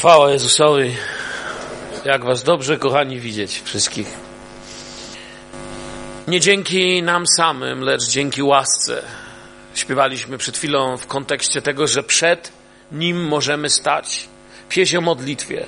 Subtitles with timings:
[0.00, 0.96] Chwała Jezusowi.
[2.04, 4.06] Jak Was dobrze, kochani, widzieć wszystkich.
[6.28, 9.02] Nie dzięki nam samym, lecz dzięki łasce.
[9.74, 12.52] Śpiewaliśmy przed chwilą w kontekście tego, że przed
[12.92, 14.28] Nim możemy stać.
[14.68, 15.66] Pieśń o modlitwie.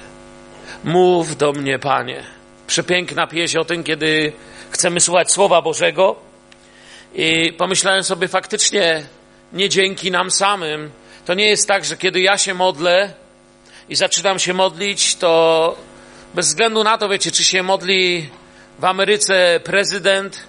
[0.84, 2.24] Mów do mnie, Panie.
[2.66, 4.32] Przepiękna pieśń o tym, kiedy
[4.70, 6.16] chcemy słuchać Słowa Bożego.
[7.14, 9.06] I pomyślałem sobie faktycznie,
[9.52, 10.90] nie dzięki nam samym.
[11.24, 13.21] To nie jest tak, że kiedy ja się modlę
[13.92, 15.76] i zaczynam się modlić, to
[16.34, 18.30] bez względu na to, wiecie, czy się modli
[18.78, 20.46] w Ameryce prezydent,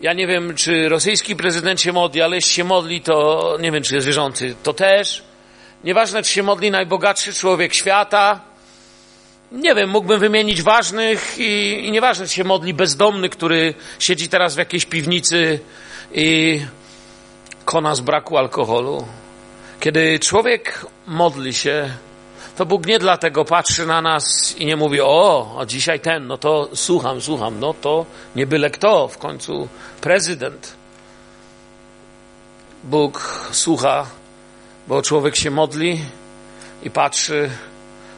[0.00, 3.82] ja nie wiem, czy rosyjski prezydent się modli, ale jeśli się modli, to nie wiem,
[3.82, 5.22] czy jest wierzący, to też.
[5.84, 8.40] Nieważne, czy się modli najbogatszy człowiek świata.
[9.52, 14.54] Nie wiem, mógłbym wymienić ważnych i, i nieważne, czy się modli bezdomny, który siedzi teraz
[14.54, 15.60] w jakiejś piwnicy
[16.12, 16.60] i
[17.64, 19.06] kona z braku alkoholu.
[19.80, 21.90] Kiedy człowiek modli się,
[22.56, 26.38] to Bóg nie dlatego patrzy na nas i nie mówi, o, a dzisiaj ten, no
[26.38, 29.68] to słucham, słucham, no to nie byle kto, w końcu
[30.00, 30.72] prezydent.
[32.84, 34.06] Bóg słucha,
[34.88, 36.00] bo człowiek się modli
[36.82, 37.50] i patrzy,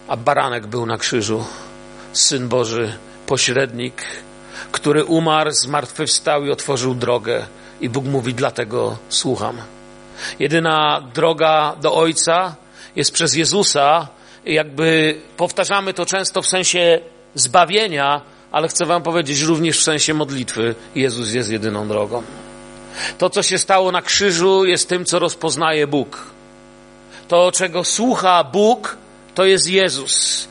[0.09, 1.45] a baranek był na krzyżu,
[2.13, 4.03] Syn Boży, pośrednik,
[4.73, 7.47] który umarł, zmartwychwstał i otworzył drogę.
[7.81, 9.59] I Bóg mówi, dlatego słucham.
[10.39, 12.57] Jedyna droga do Ojca
[12.97, 14.09] jest przez Jezusa,
[14.47, 17.01] jakby powtarzamy to często w sensie
[17.35, 18.21] zbawienia,
[18.53, 20.75] ale chcę Wam powiedzieć również w sensie modlitwy.
[20.95, 22.23] Jezus jest jedyną drogą.
[23.19, 26.27] To, co się stało na krzyżu, jest tym, co rozpoznaje Bóg.
[27.29, 28.97] To, czego słucha Bóg,
[29.35, 30.49] to jest Jezus.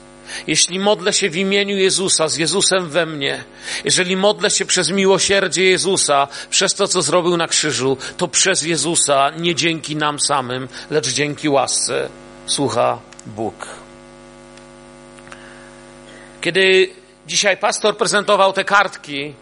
[0.48, 3.44] Jeśli modlę się w imieniu Jezusa, z Jezusem we mnie,
[3.86, 9.32] jeżeli modlę się przez miłosierdzie Jezusa, przez to, co zrobił na krzyżu, to przez Jezusa,
[9.38, 12.10] nie dzięki nam samym, lecz dzięki łasce,
[12.46, 13.68] słucha Bóg.
[16.42, 16.90] Kiedy
[17.28, 19.34] dzisiaj pastor prezentował te kartki,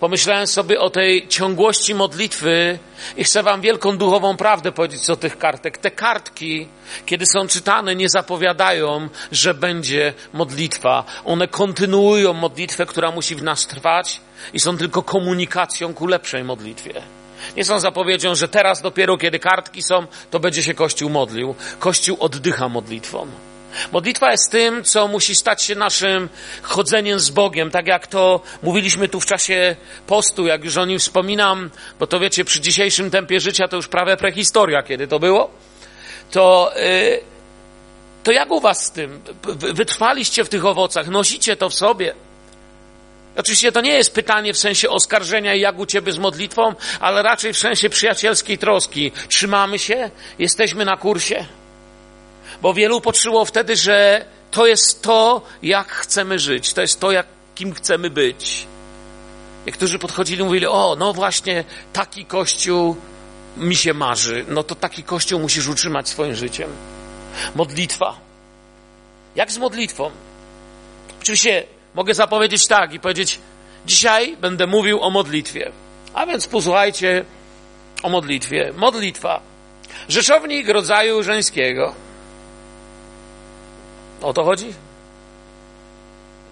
[0.00, 2.78] pomyślałem sobie o tej ciągłości modlitwy
[3.16, 5.78] i chcę Wam wielką duchową prawdę powiedzieć o tych kartek.
[5.78, 6.68] Te kartki,
[7.06, 11.04] kiedy są czytane, nie zapowiadają, że będzie modlitwa.
[11.24, 14.20] One kontynuują modlitwę, która musi w nas trwać
[14.52, 17.17] i są tylko komunikacją ku lepszej modlitwie.
[17.56, 21.54] Nie są zapowiedzią, że teraz dopiero kiedy kartki są, to będzie się Kościół modlił.
[21.78, 23.26] Kościół oddycha modlitwą.
[23.92, 26.28] Modlitwa jest tym, co musi stać się naszym
[26.62, 29.76] chodzeniem z Bogiem, tak jak to mówiliśmy tu w czasie
[30.06, 33.88] postu, jak już o nim wspominam, bo to wiecie, przy dzisiejszym tempie życia to już
[33.88, 35.50] prawie prehistoria, kiedy to było,
[36.30, 37.20] to, yy,
[38.24, 39.20] to jak u was z tym?
[39.58, 42.14] Wytrwaliście w tych owocach, nosicie to w sobie.
[43.38, 47.52] Oczywiście to nie jest pytanie w sensie oskarżenia jak u ciebie z modlitwą, ale raczej
[47.52, 49.12] w sensie przyjacielskiej troski.
[49.28, 50.10] Trzymamy się?
[50.38, 51.46] Jesteśmy na kursie?
[52.62, 57.74] bo wielu poczuło wtedy, że to jest to, jak chcemy żyć, to jest to, jakim
[57.74, 58.66] chcemy być.
[59.66, 62.96] Niektórzy podchodzili i mówili, o, no właśnie, taki kościół
[63.56, 66.70] mi się marzy, no to taki kościół musisz utrzymać swoim życiem.
[67.54, 68.16] Modlitwa.
[69.36, 70.10] Jak z modlitwą?
[71.22, 73.38] Oczywiście mogę zapowiedzieć tak i powiedzieć,
[73.86, 75.72] dzisiaj będę mówił o modlitwie.
[76.14, 77.24] A więc posłuchajcie
[78.02, 78.72] o modlitwie.
[78.76, 79.40] Modlitwa.
[80.08, 81.94] Rzeczownik rodzaju żeńskiego.
[84.22, 84.74] O to chodzi?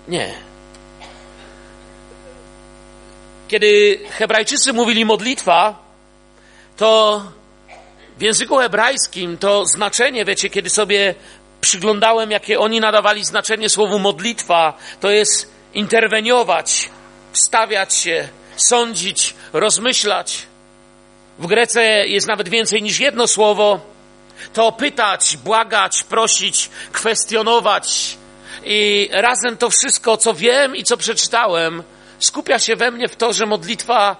[0.08, 0.34] Nie.
[3.48, 5.78] Kiedy Hebrajczycy mówili modlitwa,
[6.76, 7.22] to
[8.18, 11.14] w języku hebrajskim to znaczenie, wiecie, kiedy sobie
[11.66, 16.90] przyglądałem, jakie oni nadawali znaczenie słowu modlitwa, to jest interweniować,
[17.32, 20.46] wstawiać się, sądzić, rozmyślać.
[21.38, 23.80] W Grece jest nawet więcej niż jedno słowo,
[24.52, 28.16] to pytać, błagać, prosić, kwestionować.
[28.64, 31.82] I razem to wszystko, co wiem i co przeczytałem,
[32.18, 34.16] skupia się we mnie w to, że modlitwa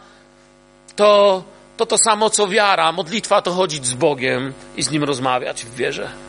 [0.97, 1.43] to
[1.77, 2.93] to, to samo co wiara.
[2.93, 6.26] Modlitwa to chodzić z Bogiem i z Nim rozmawiać w wierze.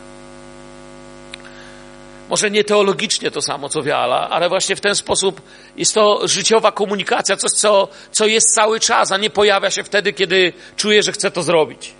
[2.28, 5.40] Może nie teologicznie to samo co wiara, ale właśnie w ten sposób
[5.76, 10.12] jest to życiowa komunikacja, coś, co, co jest cały czas, a nie pojawia się wtedy,
[10.12, 11.92] kiedy czuję, że chcę to zrobić.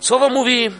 [0.00, 0.70] Słowo mówi,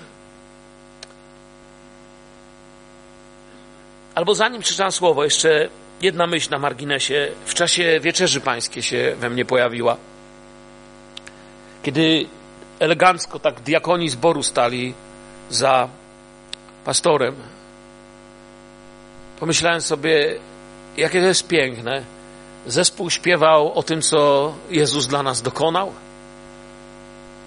[4.14, 5.68] albo zanim przeczytam słowo, jeszcze
[6.00, 7.28] jedna myśl na marginesie.
[7.46, 9.96] W czasie wieczerzy pańskiej się we mnie pojawiła.
[11.82, 12.26] Kiedy
[12.78, 14.94] elegancko tak diakoni zboru stali
[15.50, 15.88] za
[16.84, 17.34] pastorem,
[19.40, 20.38] pomyślałem sobie,
[20.96, 22.02] jakie to jest piękne.
[22.66, 25.92] Zespół śpiewał o tym, co Jezus dla nas dokonał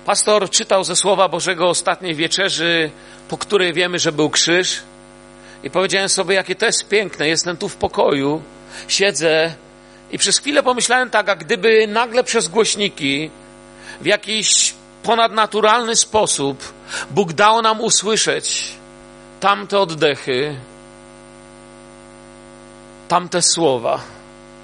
[0.10, 2.92] Pastor czytał ze Słowa Bożego ostatniej wieczerzy,
[3.28, 4.82] po której wiemy, że był krzyż.
[5.64, 7.28] I powiedziałem sobie, jakie to jest piękne.
[7.28, 8.42] Jestem tu w pokoju,
[8.88, 9.54] siedzę
[10.12, 13.32] i przez chwilę pomyślałem tak, a gdyby nagle przez głośniki
[14.02, 14.74] w jakiś
[15.10, 16.74] ponadnaturalny sposób
[17.12, 18.72] Bóg dał nam usłyszeć
[19.40, 20.56] tamte oddechy,
[23.08, 24.02] tamte słowa,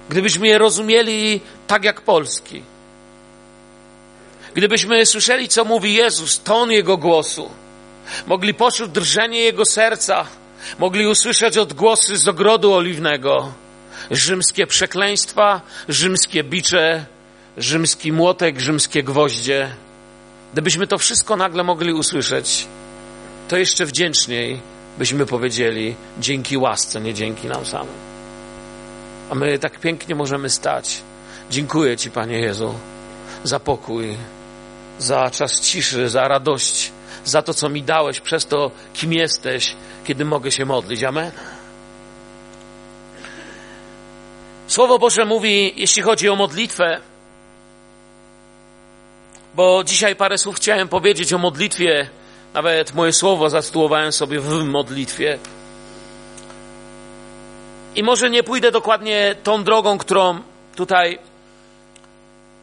[0.08, 2.62] gdybyśmy je rozumieli tak jak Polski,
[4.54, 7.50] gdybyśmy słyszeli, co mówi Jezus, ton Jego głosu,
[8.26, 10.26] mogli poczuć drżenie Jego serca,
[10.78, 13.52] mogli usłyszeć odgłosy z ogrodu oliwnego,
[14.10, 17.06] rzymskie przekleństwa, rzymskie bicze,
[17.56, 19.85] rzymski młotek, rzymskie gwoździe.
[20.56, 22.66] Gdybyśmy to wszystko nagle mogli usłyszeć,
[23.48, 24.60] to jeszcze wdzięczniej
[24.98, 27.94] byśmy powiedzieli dzięki łasce, nie dzięki nam samym.
[29.30, 31.02] A my tak pięknie możemy stać.
[31.50, 32.74] Dziękuję Ci, Panie Jezu,
[33.44, 34.16] za pokój,
[34.98, 36.92] za czas ciszy, za radość,
[37.24, 41.04] za to, co mi dałeś, przez to, kim jesteś, kiedy mogę się modlić.
[41.04, 41.30] Amen.
[44.66, 47.00] Słowo Boże mówi, jeśli chodzi o modlitwę,
[49.56, 52.08] bo dzisiaj parę słów chciałem powiedzieć o modlitwie,
[52.54, 55.38] nawet moje słowo zastytułowałem sobie w modlitwie.
[57.94, 60.40] I może nie pójdę dokładnie tą drogą, którą
[60.74, 61.18] tutaj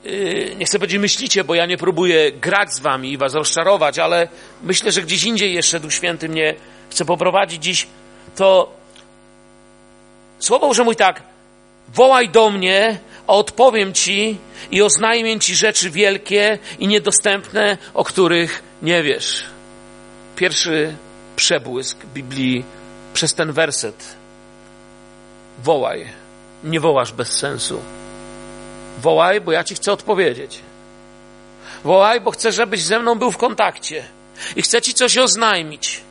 [0.04, 4.00] yy, nie chcę powiedzieć myślicie, bo ja nie próbuję grać z wami i was rozczarować,
[4.00, 4.28] ale
[4.64, 6.56] myślę, że gdzieś indziej jeszcze Duch Święty mnie
[6.90, 7.88] chce poprowadzić dziś,
[8.36, 8.74] to
[10.40, 11.24] Słowo Boże mówi tak,
[11.90, 14.38] wołaj do mnie, a odpowiem ci
[14.72, 19.44] i oznajmię ci rzeczy wielkie i niedostępne, o których nie wiesz.
[20.36, 20.96] Pierwszy
[21.36, 22.66] przebłysk Biblii
[23.14, 24.16] przez ten werset.
[25.64, 26.08] Wołaj.
[26.64, 27.82] Nie wołasz bez sensu.
[29.02, 30.60] Wołaj, bo ja ci chcę odpowiedzieć.
[31.84, 34.04] Wołaj, bo chcę, żebyś ze mną był w kontakcie.
[34.56, 36.02] I chcę ci coś oznajmić.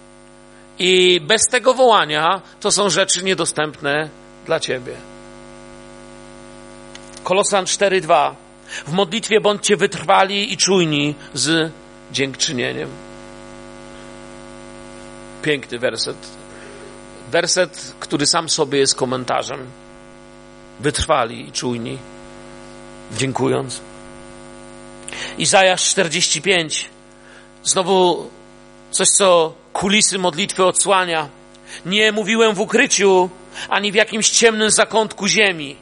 [0.79, 4.09] I bez tego wołania to są rzeczy niedostępne
[4.47, 5.12] dla ciebie.
[7.25, 8.35] Kolosan 4:2.
[8.87, 11.73] W modlitwie bądźcie wytrwali i czujni z
[12.13, 12.89] dziękczynieniem.
[15.43, 16.17] Piękny werset.
[17.31, 19.67] Werset, który sam sobie jest komentarzem.
[20.81, 21.99] Wytrwali i czujni,
[23.17, 23.81] dziękując.
[25.39, 26.91] Izajasz 45.
[27.65, 28.31] Znowu
[28.91, 31.29] coś, co kulisy modlitwy odsłania.
[31.87, 33.31] Nie mówiłem w ukryciu,
[33.69, 35.77] ani w jakimś ciemnym zakątku ziemi.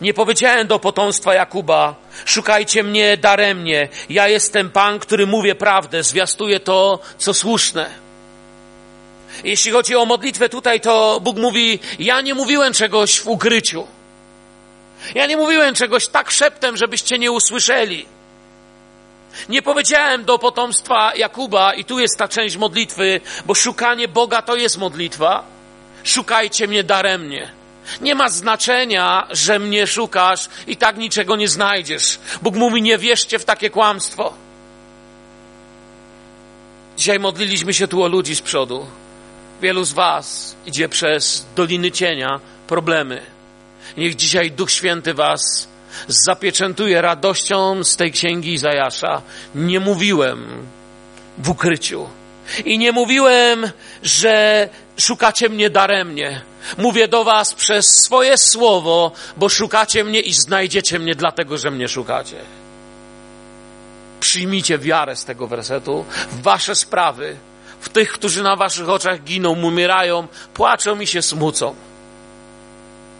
[0.00, 1.94] Nie powiedziałem do potomstwa Jakuba,
[2.24, 7.90] szukajcie mnie daremnie, ja jestem Pan, który mówię prawdę, zwiastuję to, co słuszne.
[9.44, 13.86] Jeśli chodzi o modlitwę tutaj, to Bóg mówi, ja nie mówiłem czegoś w ukryciu.
[15.14, 18.06] Ja nie mówiłem czegoś tak szeptem, żebyście nie usłyszeli.
[19.48, 24.56] Nie powiedziałem do potomstwa Jakuba, i tu jest ta część modlitwy, bo szukanie Boga to
[24.56, 25.44] jest modlitwa.
[26.04, 27.50] Szukajcie mnie daremnie.
[28.00, 32.18] Nie ma znaczenia, że mnie szukasz i tak niczego nie znajdziesz.
[32.42, 34.32] Bóg mówi, nie wierzcie w takie kłamstwo.
[36.96, 38.86] Dzisiaj modliliśmy się tu o ludzi z przodu.
[39.62, 43.22] Wielu z Was idzie przez doliny cienia, problemy.
[43.96, 45.68] Niech dzisiaj Duch Święty Was
[46.08, 49.22] zapieczętuje radością z tej księgi Izajasza.
[49.54, 50.66] Nie mówiłem
[51.38, 52.08] w ukryciu.
[52.64, 53.70] I nie mówiłem,
[54.02, 56.40] że szukacie mnie daremnie.
[56.78, 61.88] Mówię do Was przez swoje słowo, bo szukacie mnie i znajdziecie mnie dlatego, że mnie
[61.88, 62.36] szukacie.
[64.20, 67.36] Przyjmijcie wiarę z tego wersetu w Wasze sprawy,
[67.80, 71.74] w tych, którzy na Waszych oczach giną, umierają, płaczą i się smucą.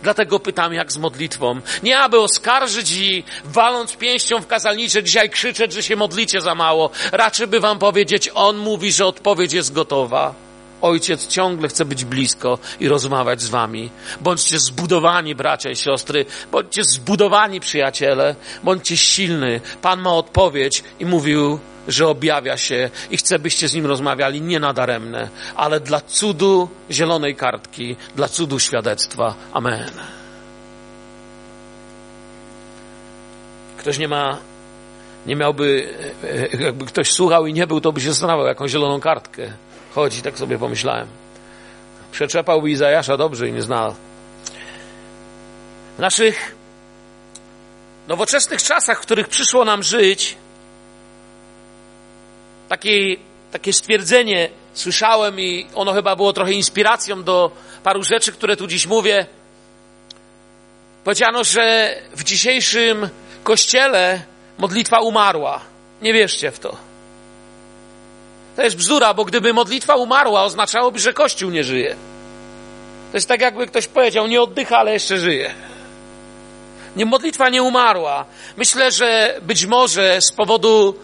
[0.06, 1.60] Dlatego pytam, jak z modlitwą.
[1.82, 6.90] Nie aby oskarżyć i waląc pięścią w kazalnicze dzisiaj krzyczeć, że się modlicie za mało.
[7.12, 10.45] Raczej by wam powiedzieć, on mówi, że odpowiedź jest gotowa.
[10.82, 13.90] Ojciec ciągle chce być blisko i rozmawiać z wami.
[14.20, 19.60] Bądźcie zbudowani, bracia i siostry, bądźcie zbudowani, przyjaciele, bądźcie silny.
[19.82, 24.60] Pan ma odpowiedź i mówił, że objawia się i chce, byście z nim rozmawiali nie
[24.60, 29.34] nadaremne, ale dla cudu zielonej kartki, dla cudu świadectwa.
[29.52, 29.90] Amen.
[33.78, 34.38] Ktoś nie ma,
[35.26, 35.94] nie miałby,
[36.60, 39.52] jakby ktoś słuchał i nie był, to by się zastanawiał, jaką zieloną kartkę
[39.96, 41.08] chodzi, tak sobie pomyślałem.
[42.12, 43.96] Przeczepałby Izajasza dobrze i nie znalazł.
[45.96, 46.54] W naszych
[48.08, 50.36] nowoczesnych czasach, w których przyszło nam żyć,
[52.68, 53.16] takie,
[53.52, 57.50] takie stwierdzenie słyszałem i ono chyba było trochę inspiracją do
[57.82, 59.26] paru rzeczy, które tu dziś mówię.
[61.04, 63.08] Powiedziano, że w dzisiejszym
[63.44, 64.22] kościele
[64.58, 65.60] modlitwa umarła.
[66.02, 66.85] Nie wierzcie w to.
[68.56, 71.96] To jest bzdura, bo gdyby modlitwa umarła, oznaczałoby, że Kościół nie żyje.
[73.10, 75.54] To jest tak, jakby ktoś powiedział, nie oddycha, ale jeszcze żyje.
[76.96, 78.24] Nie, modlitwa nie umarła.
[78.56, 80.94] Myślę, że być może z powodu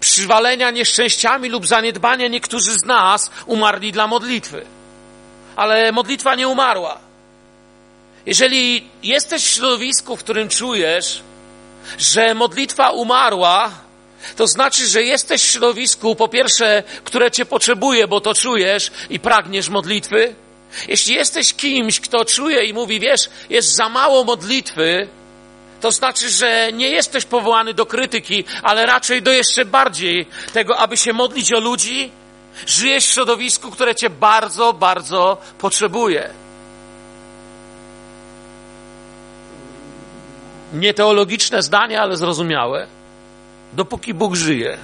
[0.00, 4.64] przywalenia nieszczęściami lub zaniedbania niektórzy z nas umarli dla modlitwy.
[5.56, 6.98] Ale modlitwa nie umarła.
[8.26, 11.22] Jeżeli jesteś w środowisku, w którym czujesz,
[11.98, 13.70] że modlitwa umarła,
[14.36, 19.20] to znaczy, że jesteś w środowisku, po pierwsze, które cię potrzebuje, bo to czujesz i
[19.20, 20.34] pragniesz modlitwy.
[20.88, 25.08] Jeśli jesteś kimś, kto czuje i mówi, wiesz, jest za mało modlitwy,
[25.80, 30.96] to znaczy, że nie jesteś powołany do krytyki, ale raczej do jeszcze bardziej tego, aby
[30.96, 32.10] się modlić o ludzi.
[32.66, 36.30] Żyjesz w środowisku, które cię bardzo, bardzo potrzebuje.
[40.72, 42.86] Nieteologiczne zdanie, ale zrozumiałe.
[43.72, 44.78] Dopóki Bóg żyje,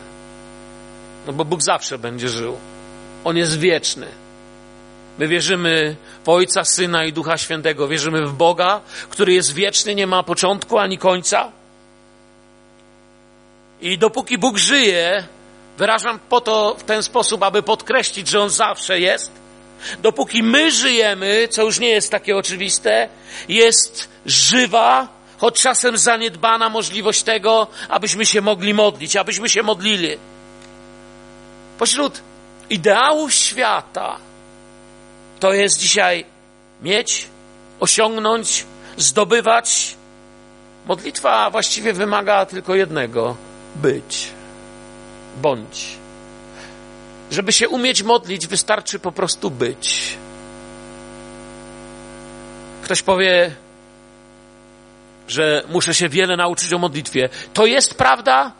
[1.26, 2.56] no bo Bóg zawsze będzie żył.
[3.24, 4.06] On jest wieczny.
[5.18, 7.88] My wierzymy w Ojca, Syna i Ducha Świętego.
[7.88, 8.80] Wierzymy w Boga,
[9.10, 11.52] który jest wieczny, nie ma początku ani końca.
[13.80, 15.26] I dopóki Bóg żyje,
[15.78, 19.32] wyrażam po to w ten sposób, aby podkreślić, że On zawsze jest.
[20.02, 23.08] Dopóki my żyjemy, co już nie jest takie oczywiste,
[23.48, 30.16] jest żywa, choć czasem zaniedbana możliwość tego, abyśmy się mogli modlić, abyśmy się modlili.
[31.78, 32.20] Pośród
[32.70, 34.16] ideałów świata,
[35.40, 36.24] to jest dzisiaj
[36.82, 37.28] mieć,
[37.80, 38.64] osiągnąć,
[38.96, 39.96] zdobywać.
[40.86, 43.36] Modlitwa właściwie wymaga tylko jednego:
[43.76, 44.28] być,
[45.42, 45.98] bądź.
[47.30, 50.16] Żeby się umieć modlić, wystarczy po prostu być.
[52.82, 53.56] Ktoś powie,
[55.28, 57.28] że muszę się wiele nauczyć o modlitwie.
[57.54, 58.52] To jest prawda,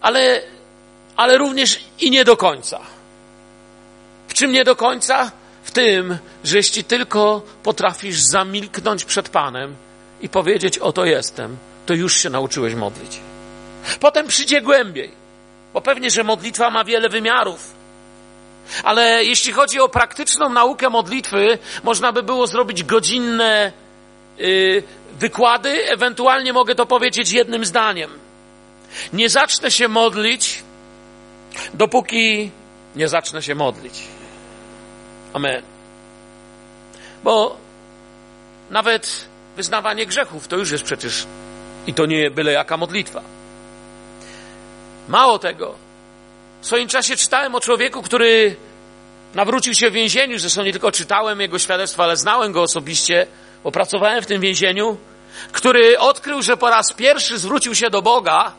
[0.00, 0.42] ale,
[1.16, 2.80] ale również i nie do końca.
[4.28, 5.30] W czym nie do końca?
[5.64, 9.76] w tym, że jeśli tylko potrafisz zamilknąć przed Panem
[10.20, 13.20] i powiedzieć: Oto jestem, to już się nauczyłeś modlić.
[14.00, 15.10] Potem przyjdzie głębiej,
[15.74, 17.74] bo pewnie, że modlitwa ma wiele wymiarów.
[18.84, 23.72] Ale jeśli chodzi o praktyczną naukę modlitwy, można by było zrobić godzinne
[24.38, 24.82] yy,
[25.18, 28.10] wykłady, ewentualnie mogę to powiedzieć jednym zdaniem.
[29.12, 30.62] Nie zacznę się modlić,
[31.74, 32.50] dopóki
[32.96, 34.02] nie zacznę się modlić.
[35.32, 35.62] Amen.
[37.24, 37.56] Bo
[38.70, 39.24] nawet
[39.56, 41.26] wyznawanie grzechów to już jest przecież
[41.86, 43.22] i to nie byle jaka modlitwa.
[45.08, 45.74] Mało tego,
[46.60, 48.56] w swoim czasie czytałem o człowieku, który
[49.34, 50.38] nawrócił się w więzieniu.
[50.38, 53.26] Zresztą nie tylko czytałem jego świadectwo, ale znałem go osobiście,
[53.64, 54.96] bo pracowałem w tym więzieniu,
[55.52, 58.52] który odkrył, że po raz pierwszy zwrócił się do Boga.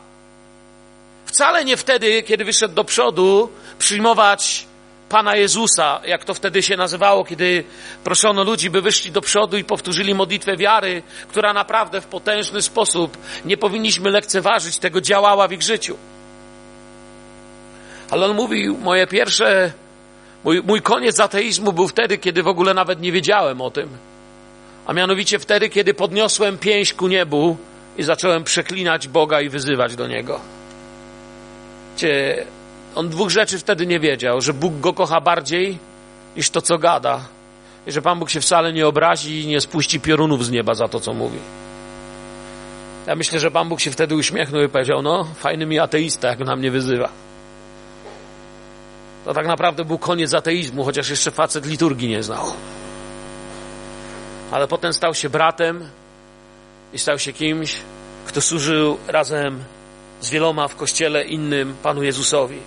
[1.25, 4.65] Wcale nie wtedy, kiedy wyszedł do przodu przyjmować
[5.09, 7.63] Pana Jezusa, jak to wtedy się nazywało, kiedy
[8.03, 13.17] proszono ludzi, by wyszli do przodu i powtórzyli modlitwę wiary, która naprawdę w potężny sposób,
[13.45, 15.97] nie powinniśmy lekceważyć, tego działała w ich życiu.
[18.11, 19.71] Ale on mówił, moje pierwsze,
[20.43, 23.89] mój, mój koniec ateizmu był wtedy, kiedy w ogóle nawet nie wiedziałem o tym.
[24.85, 27.57] A mianowicie wtedy, kiedy podniosłem pięść ku niebu
[27.97, 30.39] i zacząłem przeklinać Boga i wyzywać do Niego.
[31.97, 32.45] Cie,
[32.95, 35.77] on dwóch rzeczy wtedy nie wiedział, że Bóg go kocha bardziej
[36.35, 37.21] niż to, co gada.
[37.87, 40.87] I że Pan Bóg się wcale nie obrazi i nie spuści piorunów z nieba za
[40.87, 41.39] to, co mówi.
[43.07, 46.39] Ja myślę, że Pan Bóg się wtedy uśmiechnął i powiedział, no, fajny mi ateista, jak
[46.39, 47.09] na mnie wyzywa.
[49.25, 52.45] To tak naprawdę był koniec ateizmu, chociaż jeszcze facet liturgii nie znał.
[54.51, 55.89] Ale potem stał się bratem
[56.93, 57.75] i stał się kimś,
[58.27, 59.63] kto służył razem
[60.21, 62.59] z wieloma w kościele innym Panu Jezusowi.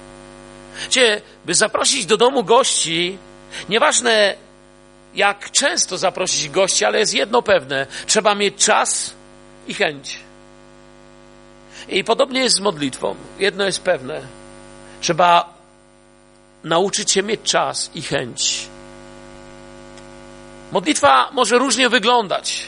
[0.88, 3.18] Cie, by zaprosić do domu gości,
[3.68, 4.34] nieważne
[5.14, 9.14] jak często zaprosić gości, ale jest jedno pewne: trzeba mieć czas
[9.68, 10.18] i chęć.
[11.88, 13.14] I podobnie jest z modlitwą.
[13.38, 14.20] Jedno jest pewne:
[15.00, 15.54] trzeba
[16.64, 18.68] nauczyć się mieć czas i chęć.
[20.72, 22.62] Modlitwa może różnie wyglądać.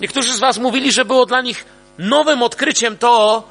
[0.00, 1.64] Niektórzy z Was mówili, że było dla nich
[1.98, 3.42] nowym odkryciem to,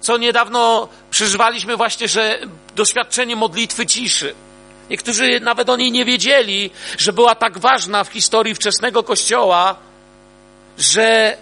[0.00, 2.38] co niedawno przeżywaliśmy właśnie, że
[2.76, 4.34] doświadczenie modlitwy ciszy.
[4.90, 9.76] Niektórzy nawet o niej nie wiedzieli, że była tak ważna w historii wczesnego Kościoła,
[10.78, 11.36] że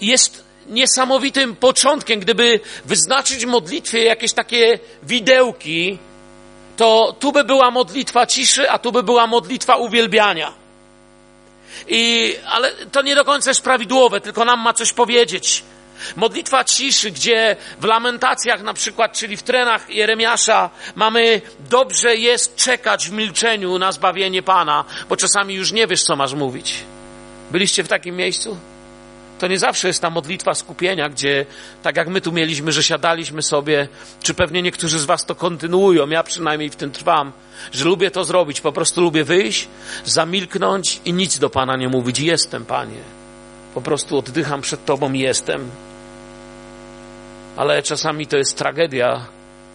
[0.00, 2.20] jest niesamowitym początkiem.
[2.20, 5.98] Gdyby wyznaczyć modlitwie jakieś takie widełki,
[6.76, 10.63] to tu by była modlitwa ciszy, a tu by była modlitwa uwielbiania.
[11.88, 15.62] I, ale to nie do końca jest prawidłowe, tylko nam ma coś powiedzieć.
[16.16, 21.40] Modlitwa ciszy, gdzie w lamentacjach na przykład, czyli w trenach Jeremiasza mamy
[21.70, 26.34] dobrze jest czekać w milczeniu na zbawienie Pana, bo czasami już nie wiesz, co masz
[26.34, 26.74] mówić.
[27.50, 28.56] Byliście w takim miejscu?
[29.44, 31.46] To nie zawsze jest ta modlitwa skupienia, gdzie
[31.82, 33.88] tak jak my tu mieliśmy, że siadaliśmy sobie,
[34.22, 37.32] czy pewnie niektórzy z Was to kontynuują, ja przynajmniej w tym trwam,
[37.72, 39.68] że lubię to zrobić, po prostu lubię wyjść,
[40.04, 42.20] zamilknąć i nic do Pana nie mówić.
[42.20, 42.98] Jestem, Panie.
[43.74, 45.70] Po prostu oddycham przed Tobą i jestem.
[47.56, 49.26] Ale czasami to jest tragedia,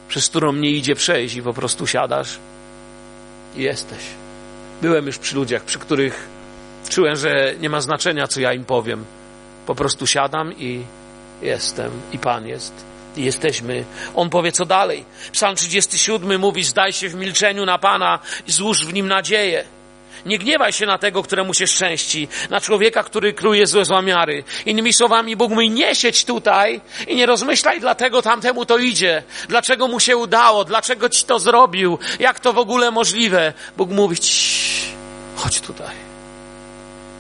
[0.08, 2.40] przez którą nie idzie przejść i po prostu siadasz
[3.56, 4.02] i jesteś.
[4.82, 6.28] Byłem już przy ludziach, przy których
[6.90, 9.19] czułem, że nie ma znaczenia, co ja im powiem
[9.70, 10.84] po prostu siadam i
[11.42, 12.74] jestem, i Pan jest.
[13.18, 13.84] I jesteśmy.
[14.16, 15.06] On powie, co dalej.
[15.32, 19.64] Psalm 37 mówi, zdaj się w milczeniu na Pana i złóż w nim nadzieję.
[20.26, 24.44] Nie gniewaj się na tego, któremu się szczęści, na człowieka, który kruje złe złamiary.
[24.66, 29.88] Innymi słowami, Bóg mówi, nie siedź tutaj i nie rozmyślaj, dlatego tamtemu to idzie, dlaczego
[29.88, 33.54] mu się udało, dlaczego ci to zrobił, jak to w ogóle możliwe.
[33.78, 34.16] Bóg mówi,
[35.36, 35.96] chodź tutaj,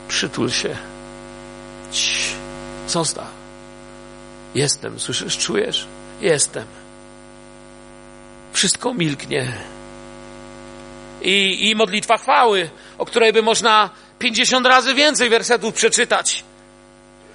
[0.07, 0.88] przytul się,
[1.91, 2.35] Cii.
[2.87, 3.27] Zostaw.
[4.55, 5.87] Jestem, słyszysz, czujesz?
[6.21, 6.65] Jestem.
[8.53, 9.53] Wszystko milknie.
[11.21, 16.43] I, I modlitwa chwały, o której by można pięćdziesiąt razy więcej wersetów przeczytać.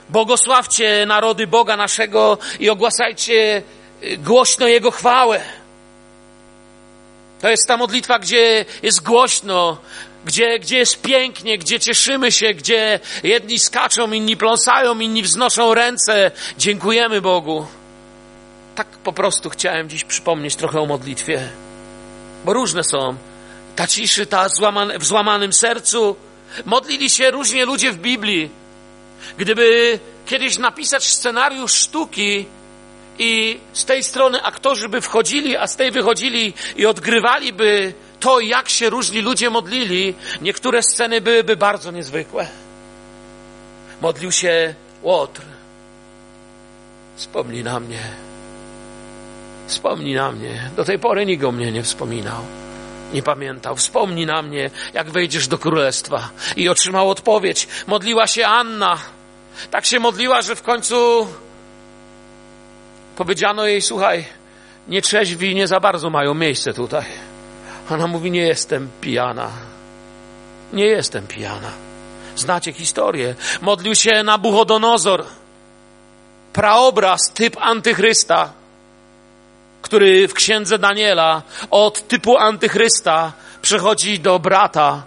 [0.09, 3.63] Błogosławcie narody Boga naszego i ogłaszajcie
[4.03, 5.41] y, głośno Jego chwałę.
[7.41, 9.79] To jest ta modlitwa, gdzie jest głośno,
[10.25, 16.31] gdzie, gdzie jest pięknie, gdzie cieszymy się, gdzie jedni skaczą, inni pląsają, inni wznoszą ręce.
[16.59, 17.67] Dziękujemy Bogu.
[18.75, 21.49] Tak po prostu chciałem dziś przypomnieć trochę o modlitwie,
[22.45, 23.17] bo różne są.
[23.77, 24.47] Ta ciszy, ta
[24.99, 26.17] w złamanym sercu.
[26.65, 28.51] Modlili się różnie ludzie w Biblii.
[29.39, 32.47] Gdyby kiedyś napisać scenariusz sztuki,
[33.19, 38.69] i z tej strony aktorzy by wchodzili, a z tej wychodzili i odgrywaliby to, jak
[38.69, 42.47] się różni ludzie modlili, niektóre sceny byłyby bardzo niezwykłe.
[44.01, 45.43] Modlił się Łotr.
[47.17, 48.01] Wspomnij na mnie.
[49.67, 50.71] Wspomnij na mnie.
[50.77, 52.41] Do tej pory nikt o mnie nie wspominał.
[53.13, 53.77] Nie pamiętał.
[53.77, 56.31] Wspomnij na mnie, jak wejdziesz do królestwa.
[56.57, 57.69] I otrzymał odpowiedź.
[57.87, 58.99] Modliła się Anna.
[59.71, 61.27] Tak się modliła, że w końcu
[63.17, 64.25] powiedziano jej, słuchaj,
[64.89, 67.05] nietrzeźwi nie za bardzo mają miejsce tutaj.
[67.91, 69.51] Ona mówi, nie jestem pijana.
[70.73, 71.71] Nie jestem pijana.
[72.37, 73.35] Znacie historię.
[73.61, 75.25] Modlił się na Buchodonozor.
[76.53, 78.53] Praobraz, typ antychrysta,
[79.83, 85.03] który w księdze Daniela od typu antychrysta przechodzi do brata,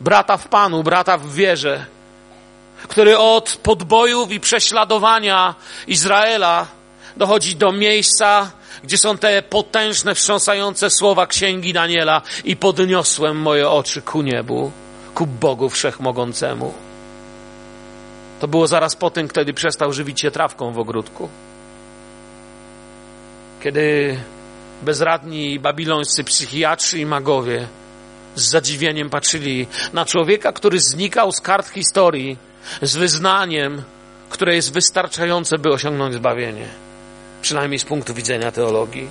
[0.00, 1.86] brata w Panu, brata w wierze,
[2.88, 5.54] który od podbojów i prześladowania
[5.86, 6.66] Izraela
[7.16, 8.50] dochodzi do miejsca,
[8.82, 14.70] gdzie są te potężne, wstrząsające słowa księgi Daniela i podniosłem moje oczy ku niebu,
[15.14, 16.74] ku Bogu Wszechmogącemu.
[18.40, 21.28] To było zaraz po tym, kiedy przestał żywić się trawką w ogródku.
[23.62, 24.16] Kiedy
[24.82, 27.66] bezradni babilońscy psychiatrzy i magowie
[28.34, 32.38] z zadziwieniem patrzyli na człowieka, który znikał z kart historii
[32.82, 33.82] z wyznaniem,
[34.30, 36.83] które jest wystarczające, by osiągnąć zbawienie
[37.44, 39.08] przynajmniej z punktu widzenia teologii.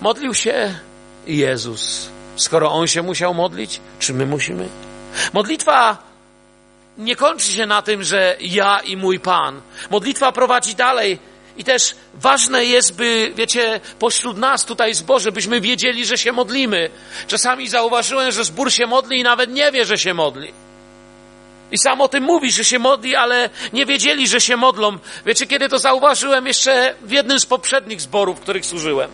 [0.00, 0.74] Modlił się
[1.26, 2.08] Jezus.
[2.36, 4.68] Skoro On się musiał modlić, czy my musimy?
[5.32, 5.98] Modlitwa
[6.98, 9.60] nie kończy się na tym, że ja i mój Pan.
[9.90, 11.18] Modlitwa prowadzi dalej.
[11.56, 16.90] I też ważne jest, by, wiecie, pośród nas tutaj zboże, byśmy wiedzieli, że się modlimy.
[17.26, 20.52] Czasami zauważyłem, że zbór się modli i nawet nie wie, że się modli.
[21.72, 24.98] I sam o tym mówi, że się modli, ale nie wiedzieli, że się modlą.
[25.26, 29.10] Wiecie, kiedy to zauważyłem jeszcze w jednym z poprzednich zborów, w których służyłem.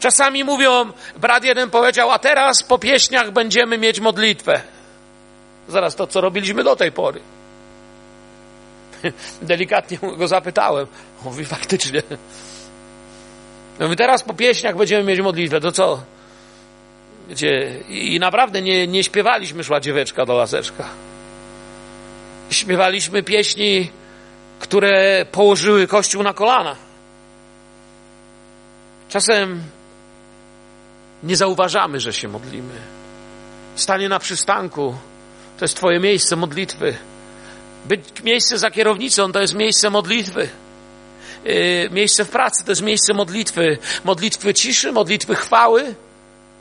[0.00, 4.60] Czasami mówią, brat jeden powiedział, a teraz po pieśniach będziemy mieć modlitwę.
[5.68, 7.20] Zaraz to, co robiliśmy do tej pory.
[9.42, 10.86] Delikatnie go zapytałem.
[11.24, 12.02] Mówi, faktycznie.
[13.80, 15.60] Mówi, teraz po pieśniach będziemy mieć modlitwę.
[15.60, 16.02] To co?
[17.28, 20.88] Wiecie, i naprawdę nie, nie śpiewaliśmy szła dzieweczka do laseczka
[22.52, 23.90] śpiewaliśmy pieśni,
[24.58, 26.76] które położyły Kościół na kolana.
[29.08, 29.62] Czasem
[31.22, 32.74] nie zauważamy, że się modlimy.
[33.76, 34.94] Stanie na przystanku
[35.58, 36.96] to jest Twoje miejsce modlitwy.
[37.84, 40.48] Być miejsce za kierownicą to jest miejsce modlitwy.
[41.44, 43.78] Yy, miejsce w pracy to jest miejsce modlitwy.
[44.04, 45.94] Modlitwy ciszy, modlitwy chwały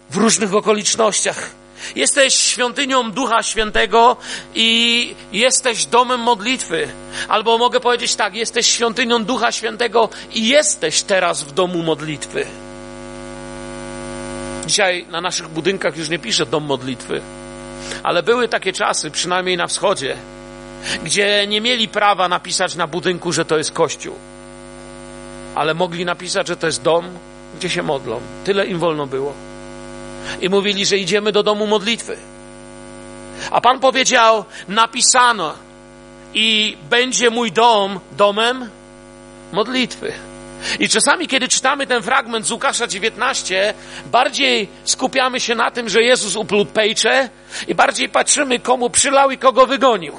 [0.10, 1.61] w różnych okolicznościach.
[1.96, 4.18] Jesteś świątynią Ducha Świętego
[4.56, 6.88] i jesteś domem modlitwy.
[7.28, 12.48] Albo mogę powiedzieć tak, jesteś świątynią Ducha Świętego i jesteś teraz w domu modlitwy.
[14.66, 17.22] Dzisiaj na naszych budynkach już nie pisze dom modlitwy,
[18.04, 20.18] ale były takie czasy, przynajmniej na wschodzie,
[21.04, 24.16] gdzie nie mieli prawa napisać na budynku, że to jest kościół,
[25.56, 27.06] ale mogli napisać, że to jest dom,
[27.58, 28.22] gdzie się modlą.
[28.46, 29.51] Tyle im wolno było.
[30.42, 32.18] I mówili, że idziemy do domu modlitwy.
[33.52, 35.54] A Pan powiedział: Napisano,
[36.34, 38.70] i będzie mój dom domem
[39.52, 40.14] modlitwy.
[40.80, 43.74] I czasami, kiedy czytamy ten fragment z Łukasza 19,
[44.06, 47.30] bardziej skupiamy się na tym, że Jezus uplótł pejcze
[47.68, 50.14] i bardziej patrzymy, komu przylał i kogo wygonił.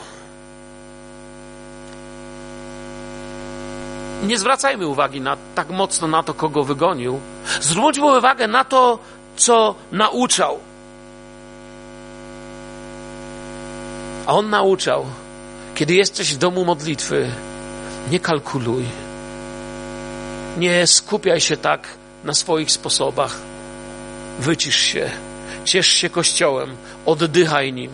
[4.23, 7.21] Nie zwracajmy uwagi na, tak mocno na to, kogo wygonił.
[7.61, 8.99] Zwróćmy uwagę na to,
[9.37, 10.59] co nauczał.
[14.27, 15.07] A on nauczał,
[15.75, 17.31] kiedy jesteś w domu modlitwy,
[18.11, 18.85] nie kalkuluj.
[20.59, 21.89] Nie skupiaj się tak
[22.25, 23.37] na swoich sposobach.
[24.39, 25.11] Wycisz się,
[25.65, 27.91] ciesz się Kościołem, oddychaj nim.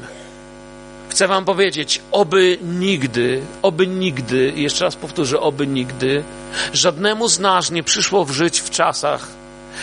[1.08, 6.24] Chcę Wam powiedzieć, oby nigdy, oby nigdy, jeszcze raz powtórzę, oby nigdy,
[6.72, 9.28] żadnemu z nas nie przyszło w żyć w czasach,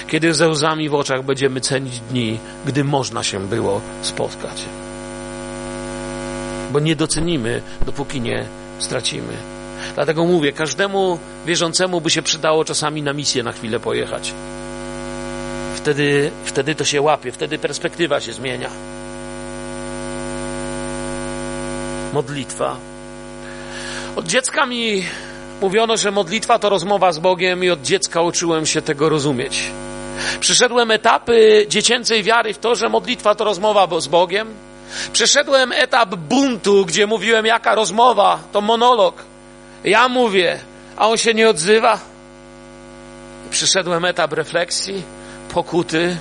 [0.07, 4.65] kiedy ze łzami w oczach będziemy cenić dni, gdy można się było spotkać.
[6.71, 8.45] Bo nie docenimy, dopóki nie
[8.79, 9.33] stracimy.
[9.95, 14.33] Dlatego mówię, każdemu wierzącemu by się przydało czasami na misję na chwilę pojechać.
[15.75, 18.69] Wtedy, wtedy to się łapie, wtedy perspektywa się zmienia.
[22.13, 22.77] Modlitwa.
[24.15, 25.03] Od dziecka mi
[25.61, 29.71] mówiono, że modlitwa to rozmowa z Bogiem, i od dziecka uczyłem się tego rozumieć.
[30.39, 34.53] Przyszedłem etapy dziecięcej wiary w to, że modlitwa to rozmowa z Bogiem.
[35.13, 39.23] Przeszedłem etap buntu, gdzie mówiłem, jaka rozmowa, to monolog.
[39.83, 40.59] Ja mówię,
[40.97, 41.99] a on się nie odzywa.
[43.51, 45.03] Przyszedłem etap refleksji,
[45.53, 46.17] pokuty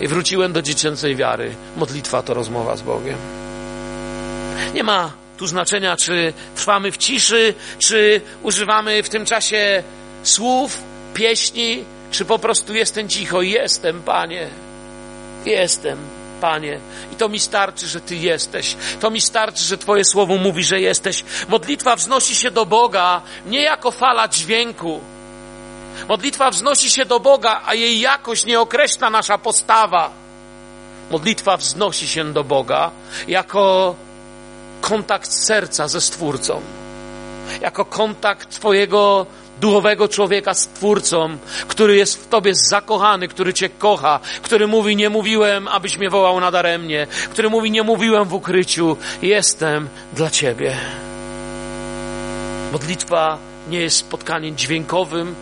[0.00, 1.54] i wróciłem do dziecięcej wiary.
[1.76, 3.16] Modlitwa to rozmowa z Bogiem.
[4.74, 9.82] Nie ma tu znaczenia, czy trwamy w ciszy, czy używamy w tym czasie
[10.22, 10.78] słów,
[11.14, 11.84] pieśni,
[12.16, 13.42] czy po prostu jestem cicho.
[13.42, 14.48] Jestem, Panie.
[15.44, 15.98] Jestem,
[16.40, 16.80] Panie.
[17.12, 18.76] I to mi starczy, że Ty jesteś.
[19.00, 21.24] To mi starczy, że Twoje słowo mówi, że jesteś.
[21.48, 25.00] Modlitwa wznosi się do Boga nie jako fala dźwięku.
[26.08, 30.10] Modlitwa wznosi się do Boga, a jej jakość nie określa nasza postawa.
[31.10, 32.90] Modlitwa wznosi się do Boga
[33.28, 33.94] jako
[34.80, 36.60] kontakt serca ze Stwórcą,
[37.60, 39.26] jako kontakt Twojego
[39.60, 41.38] duchowego człowieka z Twórcą,
[41.68, 46.40] który jest w Tobie zakochany, który Cię kocha, który mówi, nie mówiłem, abyś mnie wołał
[46.40, 50.76] nadaremnie, który mówi, nie mówiłem w ukryciu, jestem dla Ciebie.
[52.72, 53.38] Modlitwa
[53.68, 55.34] nie jest spotkaniem dźwiękowym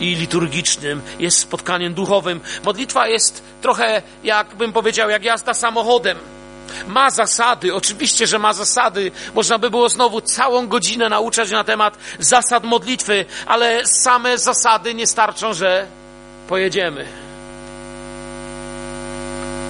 [0.00, 2.40] i liturgicznym, jest spotkaniem duchowym.
[2.64, 6.18] Modlitwa jest trochę, jakbym powiedział, jak jazda samochodem.
[6.86, 9.10] Ma zasady, oczywiście, że ma zasady.
[9.34, 15.06] Można by było znowu całą godzinę nauczać na temat zasad modlitwy, ale same zasady nie
[15.06, 15.86] starczą, że
[16.48, 17.06] pojedziemy.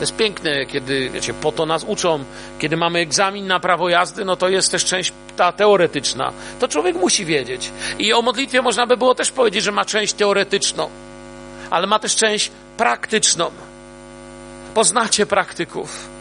[0.03, 2.25] To jest piękne, kiedy, wiecie, po to nas uczą.
[2.59, 6.33] Kiedy mamy egzamin na prawo jazdy, no to jest też część ta teoretyczna.
[6.61, 7.71] To człowiek musi wiedzieć.
[7.99, 10.91] I o modlitwie można by było też powiedzieć, że ma część teoretyczną,
[11.71, 13.51] ale ma też część praktyczną.
[14.75, 16.12] Poznacie praktyków.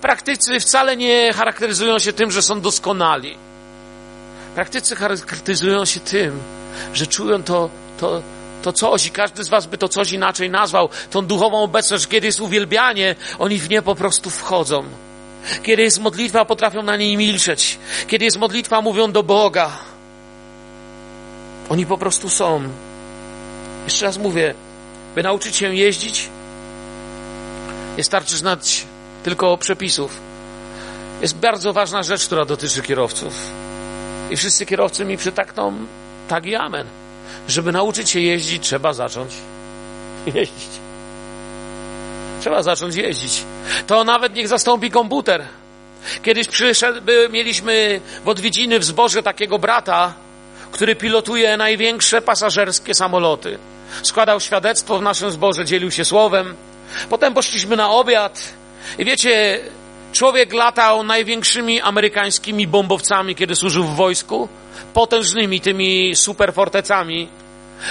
[0.00, 3.36] Praktycy wcale nie charakteryzują się tym, że są doskonali.
[4.54, 6.40] Praktycy charakteryzują się tym,
[6.94, 8.22] że czują to, to,
[8.62, 12.26] to coś i każdy z was by to coś inaczej nazwał, tą duchową obecność, kiedy
[12.26, 14.84] jest uwielbianie, oni w nie po prostu wchodzą.
[15.62, 17.78] Kiedy jest modlitwa, potrafią na niej milczeć.
[18.06, 19.70] Kiedy jest modlitwa, mówią do Boga.
[21.68, 22.62] Oni po prostu są.
[23.84, 24.54] Jeszcze raz mówię,
[25.14, 26.28] by nauczyć się jeździć,
[27.96, 28.86] nie starczy znać
[29.28, 30.20] tylko przepisów.
[31.22, 33.34] Jest bardzo ważna rzecz, która dotyczy kierowców.
[34.30, 35.74] I wszyscy kierowcy mi przytakną
[36.28, 36.86] tak i amen.
[37.48, 39.32] Żeby nauczyć się jeździć, trzeba zacząć
[40.26, 40.68] jeździć.
[42.40, 43.44] Trzeba zacząć jeździć.
[43.86, 45.44] To nawet niech zastąpi komputer.
[46.22, 50.14] Kiedyś przyszedł, mieliśmy w odwiedziny w zborze takiego brata,
[50.72, 53.58] który pilotuje największe pasażerskie samoloty.
[54.02, 56.54] Składał świadectwo w naszym zborze, dzielił się słowem.
[57.10, 58.57] Potem poszliśmy na obiad
[58.98, 59.60] i wiecie,
[60.12, 64.48] człowiek latał największymi amerykańskimi bombowcami, kiedy służył w wojsku,
[64.94, 67.28] potężnymi tymi superfortecami.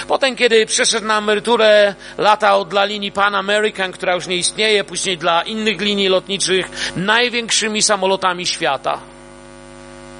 [0.08, 5.18] Potem, kiedy przeszedł na emeryturę, latał dla linii Pan American, która już nie istnieje, później
[5.18, 9.00] dla innych linii lotniczych, największymi samolotami świata.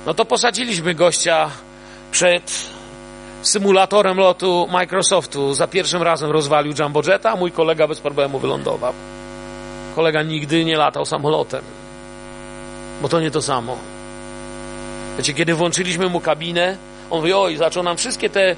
[0.06, 1.50] No to posadziliśmy gościa
[2.10, 2.68] przed
[3.42, 5.54] symulatorem lotu Microsoftu.
[5.54, 8.92] Za pierwszym razem rozwalił Jumbo Jetta, a mój kolega bez problemu wylądował.
[9.94, 11.62] Kolega nigdy nie latał samolotem,
[13.02, 13.76] bo to nie to samo.
[15.18, 16.76] Wiecie, kiedy włączyliśmy mu kabinę,
[17.10, 18.56] on mówi, oj, zaczął nam wszystkie te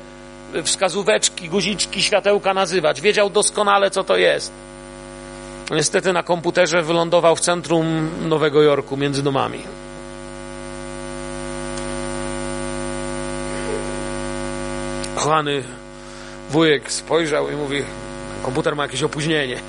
[0.65, 3.01] wskazóweczki, guziczki, światełka nazywać.
[3.01, 4.53] Wiedział doskonale, co to jest.
[5.71, 9.59] Niestety na komputerze wylądował w centrum Nowego Jorku, między domami.
[15.15, 15.63] Kochany
[16.51, 17.83] wujek spojrzał i mówi,
[18.43, 19.61] komputer ma jakieś opóźnienie.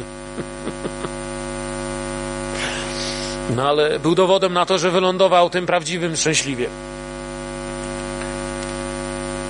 [3.55, 6.69] No ale był dowodem na to, że wylądował tym prawdziwym szczęśliwie.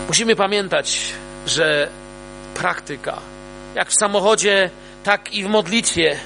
[0.08, 1.14] Musimy pamiętać,
[1.48, 1.90] że
[2.54, 3.18] praktyka,
[3.76, 4.70] jak w samochodzie,
[5.04, 6.18] tak i w modlitwie,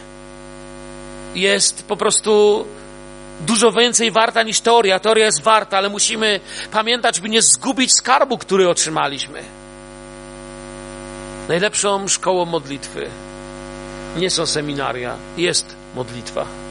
[1.36, 2.66] jest po prostu
[3.42, 5.00] dużo więcej warta niż teoria.
[5.00, 6.40] Teoria jest warta, ale musimy
[6.72, 9.44] pamiętać, by nie zgubić skarbu, który otrzymaliśmy.
[11.48, 13.10] Najlepszą szkołą modlitwy
[14.18, 16.65] nie są seminaria, jest modlitwa.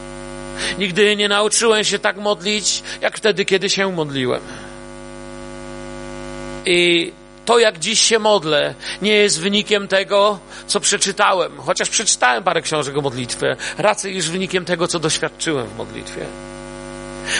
[0.79, 4.41] Nigdy nie nauczyłem się tak modlić, jak wtedy, kiedy się modliłem.
[6.67, 7.13] I
[7.45, 12.97] to, jak dziś się modlę, nie jest wynikiem tego, co przeczytałem, chociaż przeczytałem parę książek
[12.97, 16.27] o modlitwie, raczej niż wynikiem tego, co doświadczyłem w modlitwie.